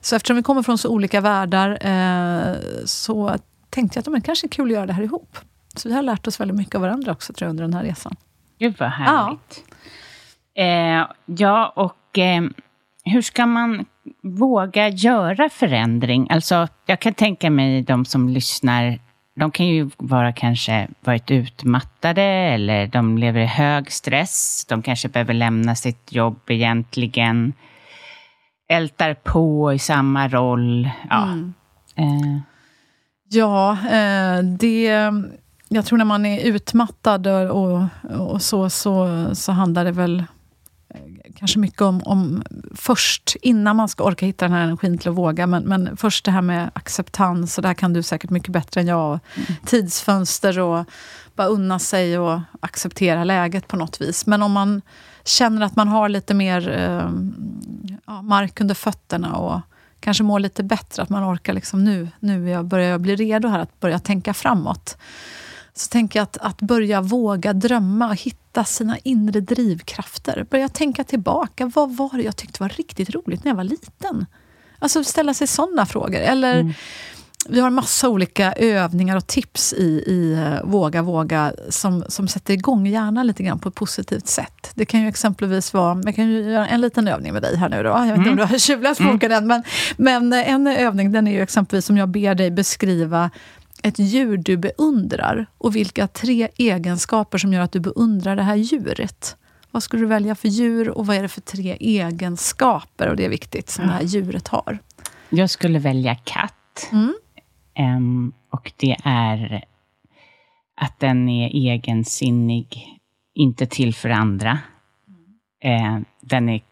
[0.00, 3.36] Så eftersom vi kommer från så olika världar eh, så
[3.70, 5.38] tänkte jag att det kanske är kul att göra det här ihop.
[5.76, 7.84] Så vi har lärt oss väldigt mycket av varandra också tror jag, under den här
[7.84, 8.16] resan.
[8.58, 9.64] Gud vad härligt.
[10.54, 12.42] Ja, ja och eh,
[13.04, 13.86] hur ska man
[14.22, 16.26] våga göra förändring?
[16.30, 18.98] Alltså, jag kan tänka mig de som lyssnar,
[19.36, 24.66] de kan ju vara kanske varit utmattade eller de lever i hög stress.
[24.68, 27.52] De kanske behöver lämna sitt jobb egentligen.
[28.68, 30.90] Ältar på i samma roll.
[31.10, 31.54] Ja, mm.
[31.96, 32.40] eh.
[33.28, 35.12] ja eh, det...
[35.72, 37.82] Jag tror när man är utmattad och,
[38.18, 40.24] och så, så, så handlar det väl
[41.40, 42.42] kanske mycket om, om
[42.74, 46.24] först, innan man ska orka hitta den här energin till att våga, men, men först
[46.24, 49.08] det här med acceptans, och det här kan du säkert mycket bättre än jag.
[49.08, 49.46] Mm.
[49.66, 50.84] Tidsfönster och
[51.36, 54.26] bara unna sig och acceptera läget på något vis.
[54.26, 54.82] Men om man
[55.24, 57.10] känner att man har lite mer eh,
[58.06, 59.60] ja, mark under fötterna och
[60.00, 63.48] kanske mår lite bättre, att man orkar liksom nu, nu jag börjar jag bli redo
[63.48, 64.96] här att börja tänka framåt.
[65.74, 70.46] Så tänker jag att, att börja våga drömma och hitta sina inre drivkrafter.
[70.50, 71.70] Börja tänka tillbaka.
[71.74, 74.26] Vad var det jag tyckte var riktigt roligt när jag var liten?
[74.78, 76.20] Alltså ställa sig sådana frågor.
[76.20, 76.72] Eller mm.
[77.48, 82.54] Vi har massa olika övningar och tips i, i uh, Våga våga som, som sätter
[82.54, 84.70] igång hjärnan lite grann på ett positivt sätt.
[84.74, 87.68] Det kan ju exempelvis vara, jag kan ju göra en liten övning med dig här
[87.68, 87.88] nu då.
[87.88, 88.30] Jag vet inte mm.
[88.30, 89.42] om du har tjuvläst boken mm.
[89.42, 89.62] än, men,
[89.96, 93.30] men en övning den är ju exempelvis som jag ber dig beskriva
[93.82, 98.56] ett djur du beundrar och vilka tre egenskaper som gör att du beundrar det här
[98.56, 99.36] djuret.
[99.70, 103.24] Vad skulle du välja för djur och vad är det för tre egenskaper, och det
[103.24, 104.78] är viktigt, som det här djuret har?
[105.28, 106.88] Jag skulle välja katt.
[106.92, 107.14] Mm.
[107.78, 109.64] Um, och det är
[110.76, 112.98] att den är egensinnig,
[113.34, 114.58] inte till för andra.
[115.64, 116.62] Uh, den är,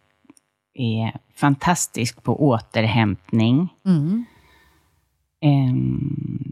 [0.75, 3.69] är fantastisk på återhämtning.
[3.85, 4.25] Mm.
[5.45, 6.48] Um,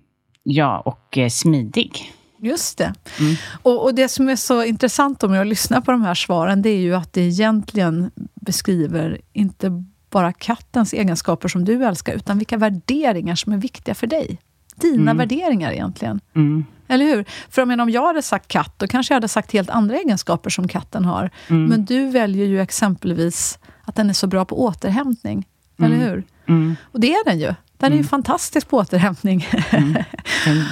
[0.48, 2.12] Ja, och eh, smidig.
[2.38, 2.94] Just det.
[3.20, 3.34] Mm.
[3.62, 6.70] Och, och, det som är så intressant med att lyssna på de här svaren, det
[6.70, 12.56] är ju att det egentligen beskriver inte bara kattens egenskaper som du älskar, utan vilka
[12.56, 14.38] värderingar som är viktiga för dig.
[14.76, 15.16] Dina mm.
[15.16, 16.20] värderingar egentligen.
[16.34, 16.64] Mm.
[16.88, 17.24] Eller hur?
[17.50, 19.96] För jag menar, om jag hade sagt katt, då kanske jag hade sagt helt andra
[19.96, 21.30] egenskaper som katten har.
[21.48, 21.66] Mm.
[21.66, 25.46] Men du väljer ju exempelvis att den är så bra på återhämtning.
[25.78, 26.08] Eller mm.
[26.08, 26.24] hur?
[26.46, 26.76] Mm.
[26.82, 27.54] Och det är den ju.
[27.78, 28.08] Den är ju mm.
[28.08, 29.48] fantastisk på återhämtning.
[29.70, 29.94] Mm.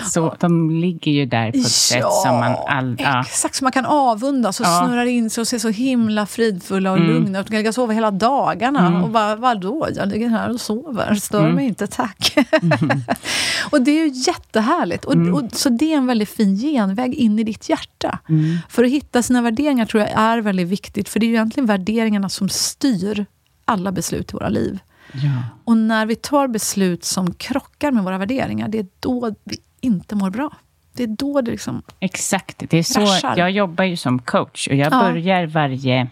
[0.10, 2.56] Så, de ligger ju där på ett ja, sätt som man...
[2.68, 3.20] All, ja.
[3.20, 4.84] Exakt, som man kan avundas och ja.
[4.86, 7.08] snurrar in sig och ser så himla fridfulla och mm.
[7.08, 7.46] lugna ut.
[7.46, 8.86] De kan ligga och sova hela dagarna.
[8.86, 9.02] Mm.
[9.04, 9.88] Och bara, vadå?
[9.96, 11.14] Jag ligger här och sover.
[11.14, 11.54] Stör mm.
[11.54, 12.36] mig inte, tack.
[12.62, 13.02] Mm.
[13.70, 15.04] och det är ju jättehärligt.
[15.04, 15.34] Och, mm.
[15.34, 18.18] och, så det är en väldigt fin genväg in i ditt hjärta.
[18.28, 18.58] Mm.
[18.68, 21.08] För att hitta sina värderingar tror jag är väldigt viktigt.
[21.08, 23.26] För det är ju egentligen värderingarna som styr
[23.64, 24.78] alla beslut i våra liv.
[25.12, 25.42] Ja.
[25.64, 30.16] Och när vi tar beslut som krockar med våra värderingar, det är då vi inte
[30.16, 30.50] mår bra.
[30.92, 32.62] Det är då det liksom Exakt.
[32.70, 35.00] Det är så, jag jobbar ju som coach och jag ja.
[35.00, 36.08] börjar varje,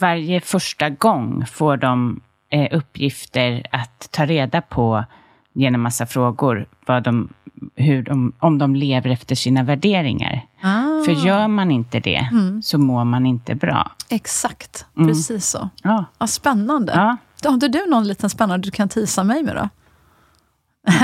[0.00, 2.20] varje första gång får de
[2.50, 5.04] eh, uppgifter att ta reda på
[5.52, 7.28] genom massa frågor vad de,
[7.74, 10.46] hur de, om de lever efter sina värderingar.
[10.60, 11.04] Ah.
[11.04, 12.62] För gör man inte det mm.
[12.62, 13.90] så mår man inte bra.
[14.08, 15.08] Exakt, mm.
[15.08, 15.68] precis så.
[15.82, 16.04] Ja.
[16.18, 16.92] Ja, spännande.
[16.92, 17.16] Ja.
[17.48, 19.68] Har inte du någon liten spännande du kan tisa mig med då?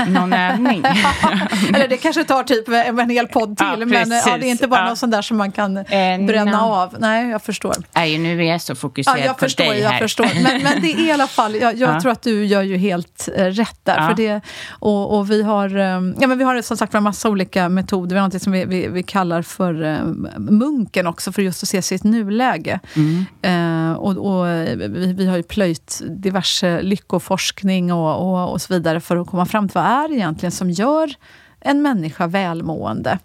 [0.07, 0.83] Någon övning.
[1.73, 2.67] Eller det kanske tar typ
[2.99, 4.89] en hel podd till, ja, men ja, det är inte bara ja.
[4.89, 6.73] något sånt där som man kan eh, bränna no.
[6.73, 6.95] av.
[6.99, 7.75] Nej, jag förstår.
[7.91, 9.99] Nej, nu är jag så fokuserad ja, jag på förstår, dig jag här.
[9.99, 10.27] Förstår.
[10.43, 12.01] Men, men det är i alla fall, jag, jag ja.
[12.01, 14.07] tror att du gör ju helt eh, rätt där.
[14.07, 17.29] För det, och, och, vi, har, eh, ja, men vi har som sagt en massa
[17.29, 18.15] olika metoder.
[18.15, 20.03] Vi har något som vi, vi, vi kallar för eh,
[20.37, 22.79] munken också, för just att se sitt nuläge.
[22.95, 23.25] Mm.
[23.41, 28.99] Eh, och, och vi, vi, har ju plöjt diverse lyckoforskning och, och, och så vidare
[28.99, 31.13] för att komma fram vad är det egentligen som gör
[31.59, 33.19] en människa välmående?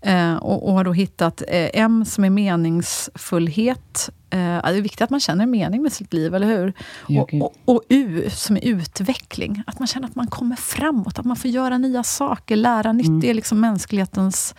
[0.00, 4.10] Eh, och, och, har då hittat eh, M som är meningsfullhet.
[4.30, 6.72] Eh, det är viktigt att man känner mening med sitt liv, eller hur?
[7.20, 9.62] Och, och, och, U som är utveckling.
[9.66, 13.06] Att man känner att man kommer framåt, att man får göra nya saker, lära nytt.
[13.06, 13.20] Mm.
[13.20, 14.54] Det är liksom mänsklighetens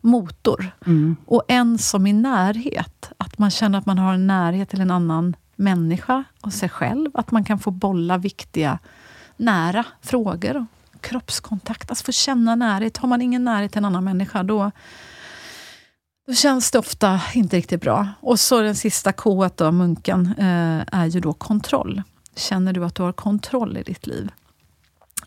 [0.00, 0.70] motor.
[0.86, 1.16] Mm.
[1.26, 3.10] Och en som är närhet.
[3.16, 7.10] Att man känner att man har en närhet till en annan människa och sig själv.
[7.14, 8.78] Att man kan få bolla viktiga
[9.38, 10.66] nära frågor.
[10.94, 12.96] Och kroppskontakt, alltså få känna närhet.
[12.96, 14.70] Har man ingen närhet till en annan människa, då,
[16.26, 18.08] då känns det ofta inte riktigt bra.
[18.20, 22.02] Och så den sista K då, munken, eh, är ju då kontroll.
[22.36, 24.30] Känner du att du har kontroll i ditt liv?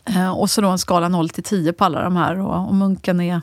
[0.04, 2.38] Eh, och så då en skala 0 till 10 på alla de här.
[2.38, 3.40] Och, och munken är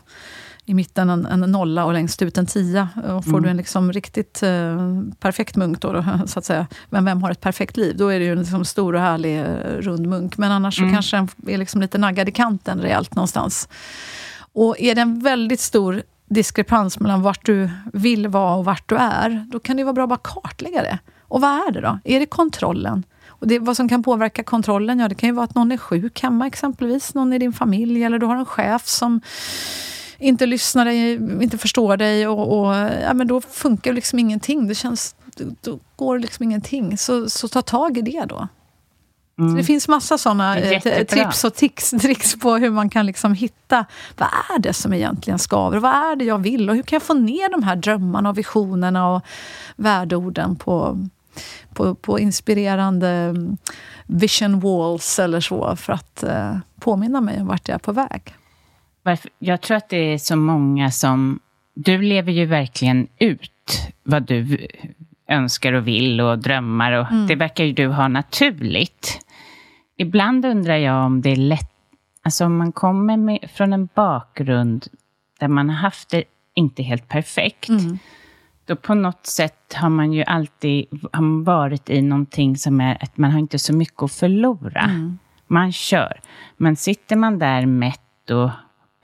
[0.70, 2.90] i mitten en, en nolla och längst ut en tia.
[2.96, 3.44] Och får mm.
[3.44, 4.78] du en liksom riktigt eh,
[5.20, 6.68] perfekt munk, då, då, så att säga.
[6.90, 7.98] men vem har ett perfekt liv?
[7.98, 9.46] Då är det ju en liksom stor och härlig eh,
[9.80, 10.38] rund munk.
[10.38, 10.90] Men annars mm.
[10.90, 13.70] så kanske den är liksom lite naggad i kanten rejält någonstans.
[14.54, 18.96] Och är det en väldigt stor diskrepans mellan vart du vill vara och vart du
[18.96, 21.00] är, då kan det vara bra att bara kartlägga det.
[21.22, 22.00] Och vad är det då?
[22.04, 23.04] Är det kontrollen?
[23.28, 25.00] Och det, vad som kan påverka kontrollen?
[25.00, 27.14] Ja, det kan ju vara att någon är sjuk hemma exempelvis.
[27.14, 28.04] Någon i din familj.
[28.04, 29.22] Eller du har en chef som
[30.20, 31.14] inte lyssnar dig,
[31.44, 34.68] inte förstår dig och, och ja, men då funkar liksom ingenting.
[34.68, 35.16] Det känns,
[35.62, 36.98] då går liksom ingenting.
[36.98, 38.48] Så, så ta tag i det då.
[39.40, 39.56] Mm.
[39.56, 43.86] Det finns massa såna eh, tips och tics, tricks på hur man kan liksom hitta
[44.18, 45.78] vad är det som egentligen skaver.
[45.78, 48.38] Vad är det jag vill och hur kan jag få ner de här drömmarna och
[48.38, 49.22] visionerna och
[49.76, 51.06] värdeorden på,
[51.74, 53.58] på, på inspirerande mm,
[54.06, 58.36] vision walls eller så för att eh, påminna mig om vart jag är på väg
[59.40, 61.40] jag tror att det är så många som...
[61.74, 64.68] Du lever ju verkligen ut vad du
[65.28, 67.28] önskar och vill och drömmar och mm.
[67.28, 69.26] det verkar ju du ha naturligt.
[69.98, 71.72] Ibland undrar jag om det är lätt,
[72.22, 74.88] alltså om man kommer med, från en bakgrund
[75.40, 76.24] där man har haft det
[76.54, 78.00] inte helt perfekt, Mm.
[78.66, 83.04] då på något sätt har man ju alltid har man varit i någonting som är
[83.04, 84.82] att man har inte så mycket att förlora.
[84.82, 85.20] Mm.
[85.48, 86.22] Man kör.
[86.58, 88.50] Men sitter man där mätt och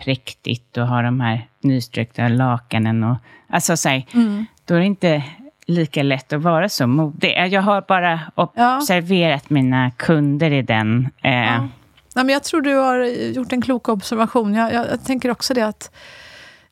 [0.04, 3.16] präktigt och har de här nystryckta lakanen och
[3.50, 4.46] alltså så här, Mm.
[4.66, 5.24] då är det inte
[5.68, 7.48] lika lätt att vara så modig.
[7.50, 11.10] Jag har bara observerat mina kunder i den.
[11.24, 11.68] Eh, Ja.
[12.16, 13.00] Nej, men jag tror du har
[13.34, 14.54] gjort en klok observation.
[14.54, 15.92] Jag, jag, jag tänker också det att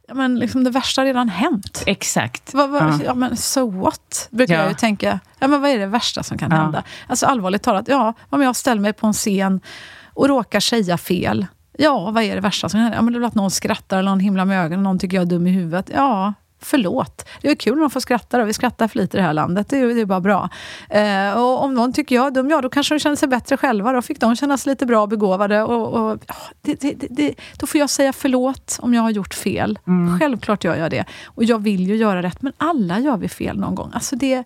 [0.08, 1.84] ja, men liksom det värsta har redan hänt.
[1.86, 2.54] Exakt.
[2.54, 3.00] Vad, vad, Ja.
[3.06, 3.14] ja.
[3.14, 4.28] men so what?
[4.32, 4.60] Brukar Ja.
[4.60, 5.20] jag ju tänka.
[5.40, 6.58] Ja, men vad är det värsta som kan Ja.
[6.58, 6.84] hända?
[7.08, 9.62] Alltså allvarligt talat, ja, om jag ställer mig på en scen
[10.14, 11.46] och råkar säga fel.
[11.78, 12.98] Ja, vad är det värsta som hända?
[12.98, 15.22] Ja, men det är att någon skrattar eller någon himlar med ögonen, någon tycker jag
[15.22, 15.90] är dum i huvudet.
[15.94, 16.34] Ja,
[16.64, 17.26] förlåt.
[17.42, 18.38] Det är kul om de får skratta.
[18.38, 18.46] Då.
[18.46, 19.70] Vi skrattar för lite i det här landet.
[19.70, 20.50] Det är, det är bara bra.
[20.90, 23.58] Eh, och om någon tycker jag är dum, ja då kanske de känner sig bättre
[23.58, 23.92] själva.
[23.92, 25.64] Då fick de känna sig lite bra och begåvade.
[25.64, 26.20] Och, och,
[26.62, 29.80] det, det, det, då får jag säga förlåt om jag har gjort fel.
[30.20, 31.06] Självklart gör jag det.
[31.26, 33.92] Och jag vill ju göra rätt, men alla gör vi fel någon gång.
[33.94, 34.44] Alltså det,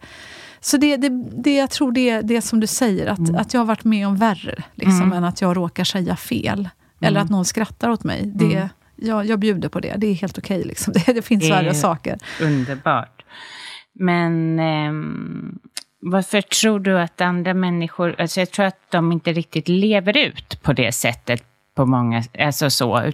[0.59, 1.09] så det, det,
[1.43, 4.07] det, jag tror det är det som du säger, att, att jag har varit med
[4.07, 6.69] om värre liksom, än att jag råkar säga fel.
[7.01, 8.31] Eller att någon skrattar åt mig.
[8.35, 9.95] Det, jag, jag bjuder på det.
[9.97, 10.63] Det är helt okej.
[10.63, 10.93] liksom.
[11.05, 12.17] det, det finns värre saker.
[12.41, 13.25] Underbart.
[13.93, 15.59] Men ehm,
[16.01, 18.15] varför tror du att andra människor...
[18.17, 21.43] Alltså jag tror att de inte riktigt lever ut på det sättet
[21.77, 22.23] på många...
[22.39, 23.11] Alltså så.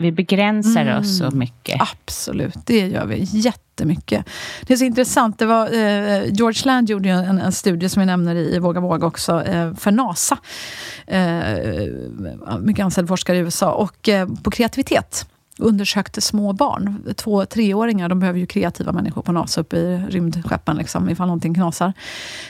[0.00, 1.80] Vi begränsar oss så mycket.
[1.80, 4.26] Absolut, det gör vi jättemycket.
[4.66, 8.06] Det är så intressant, det var, eh, George Land gjorde en, en studie som vi
[8.06, 10.38] nämner i Våga Våga också, eh, för NASA.
[11.06, 13.72] Eh, mycket ansedd forskare i USA.
[13.72, 15.26] Och eh, på kreativitet
[15.58, 17.14] undersökte små barn.
[17.16, 21.54] Två treåringar, de behöver ju kreativa människor på NASA uppe i rymdskeppen liksom, ifall någonting
[21.54, 21.92] knasar.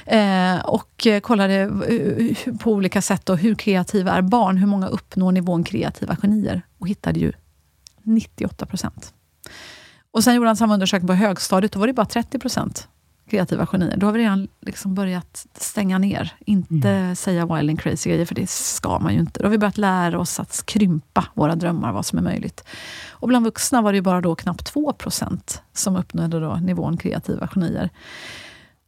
[0.06, 4.56] Eh, och eh, kollade eh, på olika sätt då, hur kreativa är barn?
[4.56, 6.62] Hur många uppnår nivån kreativa genier?
[6.78, 7.32] Och hittade ju
[8.02, 9.14] 98 procent.
[10.10, 11.72] Och sen gjorde han samma undersökning på högstadiet.
[11.72, 12.88] Då var det bara 30 procent
[13.32, 13.96] kreativa genier.
[13.96, 16.34] Då har vi redan liksom börjat stänga ner.
[16.46, 19.40] Inte säga wild and crazy grejer, för det ska man ju inte.
[19.40, 22.64] Då har vi börjat lära oss att krympa våra drömmar, vad som är möjligt.
[23.10, 27.48] Och bland vuxna var det bara då knappt 2 procent som uppnådde då nivån kreativa
[27.48, 27.90] genier.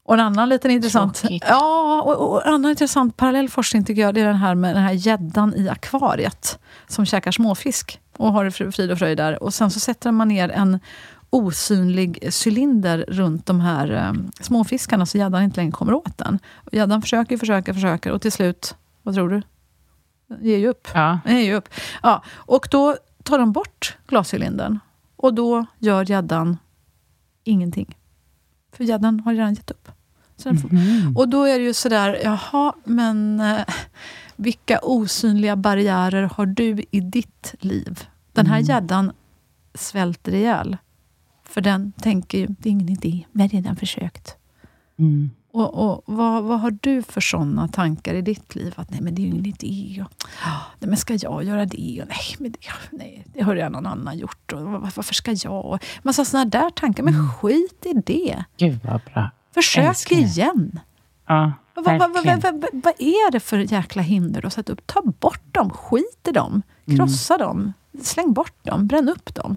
[0.06, 1.44] Och en annan liten intressant, Tråkigt.
[1.48, 4.76] ja, och, och en annan intressant parallell forskning tycker jag, det är den här med
[4.76, 6.58] den här gäddan i akvariet
[6.88, 9.42] som käkar småfisk och har frid och fröjd där.
[9.42, 10.80] Och sen så sätter man ner en
[11.34, 16.38] osynlig cylinder runt de här eh, småfiskarna så gäddan inte längre kommer åt den.
[16.72, 19.42] Gäddan försöker, försöker, försöker och till slut, vad tror du?
[20.40, 20.88] Ger ju upp.
[20.94, 21.18] Ja.
[21.26, 21.68] Ger ju upp.
[22.02, 24.78] Ja, och då tar de bort glascylindern
[25.16, 26.56] och då gör gäddan
[27.44, 27.96] ingenting.
[28.72, 29.88] För gäddan har redan gett upp.
[30.42, 30.70] Får,
[31.18, 33.64] Och då är det ju sådär, jaha, men eh,
[34.36, 38.08] vilka osynliga barriärer har du i ditt liv?
[38.32, 39.12] Den här gäddan
[39.74, 40.76] svälter ihjäl.
[41.44, 44.36] För den tänker ju, det är ingen idé, vi har redan försökt.
[44.98, 45.30] Mm.
[45.52, 48.74] Och, och vad, vad har du för såna tankar i ditt liv?
[48.76, 50.04] Att nej, men det är ju ingen idé.
[50.06, 52.00] Och, "Ah, nej, men ska jag göra det?
[52.02, 52.58] Och, nej, men det,
[52.90, 54.52] nej, det har redan någon annan gjort.
[54.52, 55.64] Och, var- varför ska jag?
[55.64, 57.02] Och, massa såna där tankar.
[57.02, 58.44] Men skit i det.
[58.56, 59.30] Gud vad bra.
[59.54, 60.80] Försök Älskar igen.
[61.26, 62.00] Ja, Vad, vad,
[62.72, 64.86] vad, är det för jäkla hinder du har satt upp?
[64.86, 66.98] Ta bort dem, skit i dem, Mm.
[66.98, 67.72] krossa dem,
[68.02, 69.56] släng bort dem, bränn upp dem.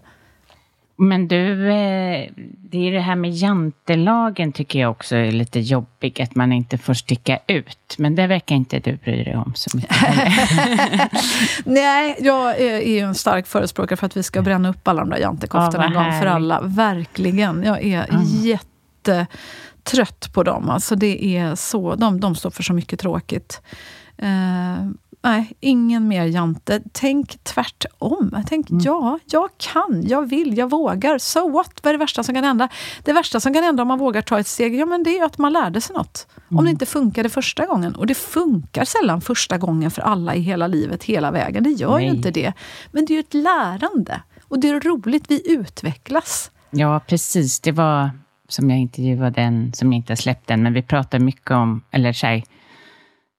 [1.00, 2.30] Men du, eh,
[2.70, 6.78] det är det här med jantelagen tycker jag också är lite jobbig, att man inte
[6.78, 7.96] får sticka ut.
[7.98, 9.96] Men det verkar inte du bry dig om så mycket.
[11.66, 15.10] Nej, jag är, ju en stark förespråkare för att vi ska bränna upp alla de
[15.10, 16.62] där jantekoftorna Ja, en gång för alla.
[16.62, 17.64] Verkligen.
[17.64, 18.08] Jag är
[19.04, 20.70] jättetrött på dem.
[20.70, 23.62] Alltså det är så, de, de står för så mycket tråkigt.
[24.18, 24.88] Eh,
[25.28, 26.82] nej, ingen mer jante.
[26.92, 28.44] Tänk tvärtom.
[28.48, 31.18] Tänk, ja, jag kan, jag vill, jag vågar.
[31.18, 31.80] So what?
[31.84, 32.70] Vad är det värsta som kan hända?
[33.04, 35.18] Det värsta som kan hända om man vågar ta ett steg, ja men det är
[35.18, 36.28] ju att man lärde sig något.
[36.50, 37.96] Om det inte funkade första gången.
[37.96, 41.64] Och det funkar sällan första gången för alla i hela livet, hela vägen.
[41.64, 42.16] Det gör ju Nej.
[42.16, 42.54] inte det.
[42.92, 44.22] Men det är ju ett lärande.
[44.48, 46.52] Och det är roligt, vi utvecklas.
[46.70, 47.60] Ja, precis.
[47.60, 48.12] Det var
[48.50, 52.14] som jag intervjuade en som inte har släppt den, men vi pratade mycket om, eller
[52.14, 52.44] så här,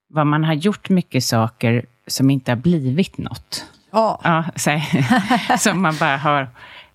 [0.09, 3.65] vad man har gjort mycket saker som inte har blivit något.
[3.91, 4.21] Ja.
[4.25, 4.81] Ja, så
[5.59, 6.49] som man bara har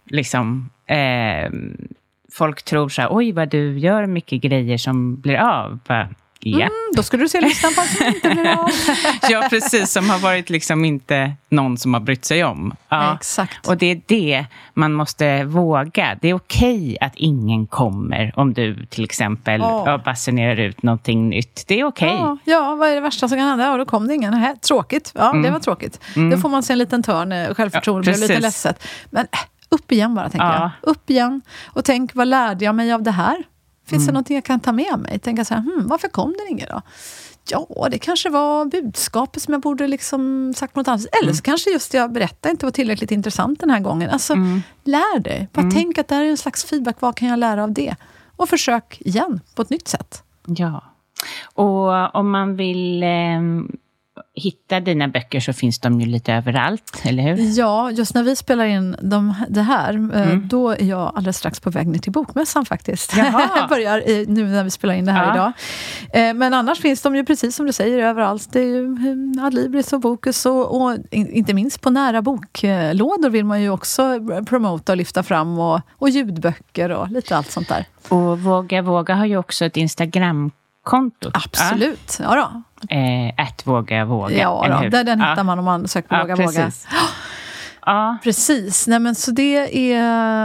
[0.05, 0.69] liksom...
[0.85, 1.51] Eh,
[2.31, 5.79] folk tror så här, oj vad du gör mycket grejer som blir av.
[5.87, 6.09] Bara,
[6.45, 6.57] ja.
[6.57, 8.69] Mm, då skulle du se listan på som inte blir av.
[9.29, 9.91] ja, precis.
[9.91, 12.73] Som har varit liksom inte någon som har brytt sig om.
[12.89, 13.15] Ja.
[13.15, 13.67] Exakt.
[13.67, 16.17] Och det är det man måste våga.
[16.21, 20.01] Det är okej att ingen kommer om du till exempel ja.
[20.05, 21.63] basunerar ut någonting nytt.
[21.67, 22.15] Det är okej.
[22.19, 23.65] Ja, ja, vad är det värsta som kan hända?
[23.65, 24.33] Ja, då kom det ingen.
[24.33, 25.11] Nähä, tråkigt.
[25.15, 25.99] Ja, det var tråkigt.
[26.31, 28.21] Då får man sig en liten törn, eh, självförtroende, Mm.
[28.21, 28.83] Ja, blir lite ledset.
[29.09, 29.39] Men äh,
[29.69, 30.71] upp igen bara, tänker Ja.
[30.81, 30.91] jag.
[30.91, 31.41] Upp igen.
[31.65, 33.43] Och tänk, vad lärde jag mig av det här?
[33.93, 34.13] Finns det Mm.
[34.13, 35.19] någonting jag kan ta med mig?
[35.19, 36.81] Tänka så här, hmm, varför kom den inget då?
[37.49, 41.05] Ja, det kanske var budskapet som jag borde liksom sagt något annat.
[41.11, 41.35] Eller Mm.
[41.35, 44.09] så kanske just det jag berättade inte var tillräckligt intressant den här gången.
[44.09, 44.61] Alltså, Mm.
[44.83, 45.49] lär dig.
[45.53, 46.95] Bara tänk att det här är en slags feedback.
[46.99, 47.95] Vad kan jag lära av det?
[48.35, 50.23] Och försök igen, på ett nytt sätt.
[50.45, 50.83] Ja.
[51.53, 53.09] Och om man vill eh,
[54.35, 57.57] hitta dina böcker så finns de ju lite överallt, eller hur?
[57.59, 60.47] Ja, just när vi spelar in de, det här, eh, Mm.
[60.47, 63.13] då är jag alldeles strax på väg ner till Bokmässan faktiskt.
[63.69, 65.33] Börjar i, nu när vi spelar in det här Ja.
[65.33, 66.29] idag.
[66.29, 68.47] Eh, Men annars finns de ju precis som du säger överallt.
[68.51, 68.85] Det är ju
[69.37, 73.69] eh, Adlibris och Bokus och, och in- inte minst på nära boklådor vill man ju
[73.69, 77.85] också promota och lyfta fram och, och ljudböcker och lite allt sånt där.
[78.09, 81.31] Och Våga Våga har ju också ett Instagramkonto.
[81.33, 82.17] Absolut.
[82.21, 82.61] Ja, då.
[82.89, 84.89] Eh, Våga Våga, Ja, då.
[84.89, 85.29] Där, den ja.
[85.29, 86.45] hittar man om man söker på Ja, Våga Våga.
[86.65, 86.87] precis.
[87.85, 88.87] Ja, Precis.
[88.87, 90.01] Nej, men så det, är,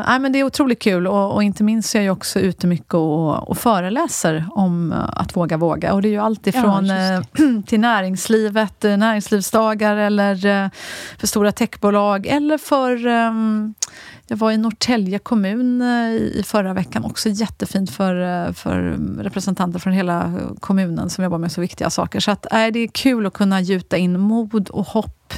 [0.09, 1.07] nej, men det är otroligt kul.
[1.07, 5.37] Och, och inte minst är jag också ute mycket och, och föreläser om eh, att
[5.37, 5.93] våga våga.
[5.93, 7.21] Och det är ju allt ifrån Ja, eh,
[7.67, 10.37] till näringslivet, eh, näringslivsdagar eller
[11.19, 12.27] för stora techbolag.
[12.27, 13.07] Eller för...
[13.07, 13.75] ehm,
[14.29, 17.05] jag var i Norrtälje kommun eh, i förra veckan.
[17.05, 18.81] Också jättefint för, eh, för
[19.23, 22.21] representanter från hela kommunen som jobbar med så viktiga saker.
[22.21, 25.35] Så att, äh, det är kul att kunna gjuta in mod och hopp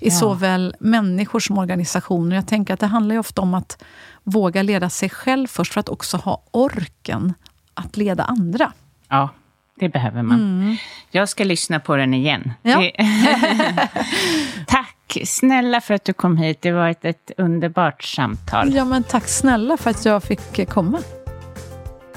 [0.00, 0.14] i Ja.
[0.14, 2.36] såväl människor som organisationer.
[2.36, 3.82] Jag tänker att det handlar ju ofta om att
[4.24, 7.34] våga leda sig själv först för att också ha orken
[7.74, 8.72] att leda andra.
[9.08, 9.28] ja,
[9.80, 10.76] det behöver man.
[11.10, 12.52] Jag ska lyssna på den igen.
[12.62, 12.78] Ja.
[12.78, 12.92] Det-
[15.14, 16.58] Tack snälla för att du kom hit.
[16.62, 18.74] Det har varit ett underbart samtal.
[18.74, 20.98] Ja, men tack snälla för att jag fick komma.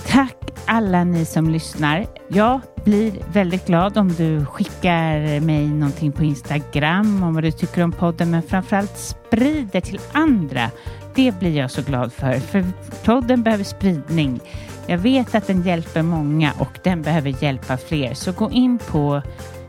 [0.08, 2.06] Tack alla ni som lyssnar.
[2.28, 7.84] Jag blir väldigt glad om du skickar mig någonting på Instagram om vad du tycker
[7.84, 10.72] om podden, men framförallt sprider till andra.
[11.16, 12.66] Det blir jag så glad för, för
[13.06, 14.40] podden behöver spridning.
[14.88, 18.14] Jag vet att den hjälper många och den behöver hjälpa fler.
[18.14, 19.22] Så gå in på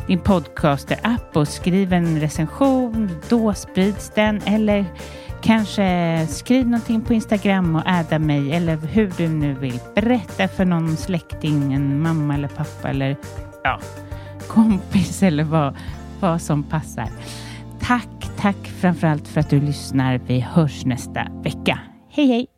[0.09, 3.11] din podcaster-app och skriv en recension.
[3.29, 4.41] Då sprids den.
[4.47, 4.85] Eller
[5.43, 9.81] kanske skriv någonting på Instagram och adda mig eller hur du nu vill.
[9.95, 13.17] Berätta för någon släkting, en mamma eller pappa eller
[13.65, 13.81] ja,
[14.49, 15.77] kompis eller vad,
[16.21, 17.09] vad som passar.
[17.81, 20.21] Tack, tack framförallt för att du lyssnar.
[20.27, 21.81] Vi hörs nästa vecka.
[22.11, 22.58] Hej, hej!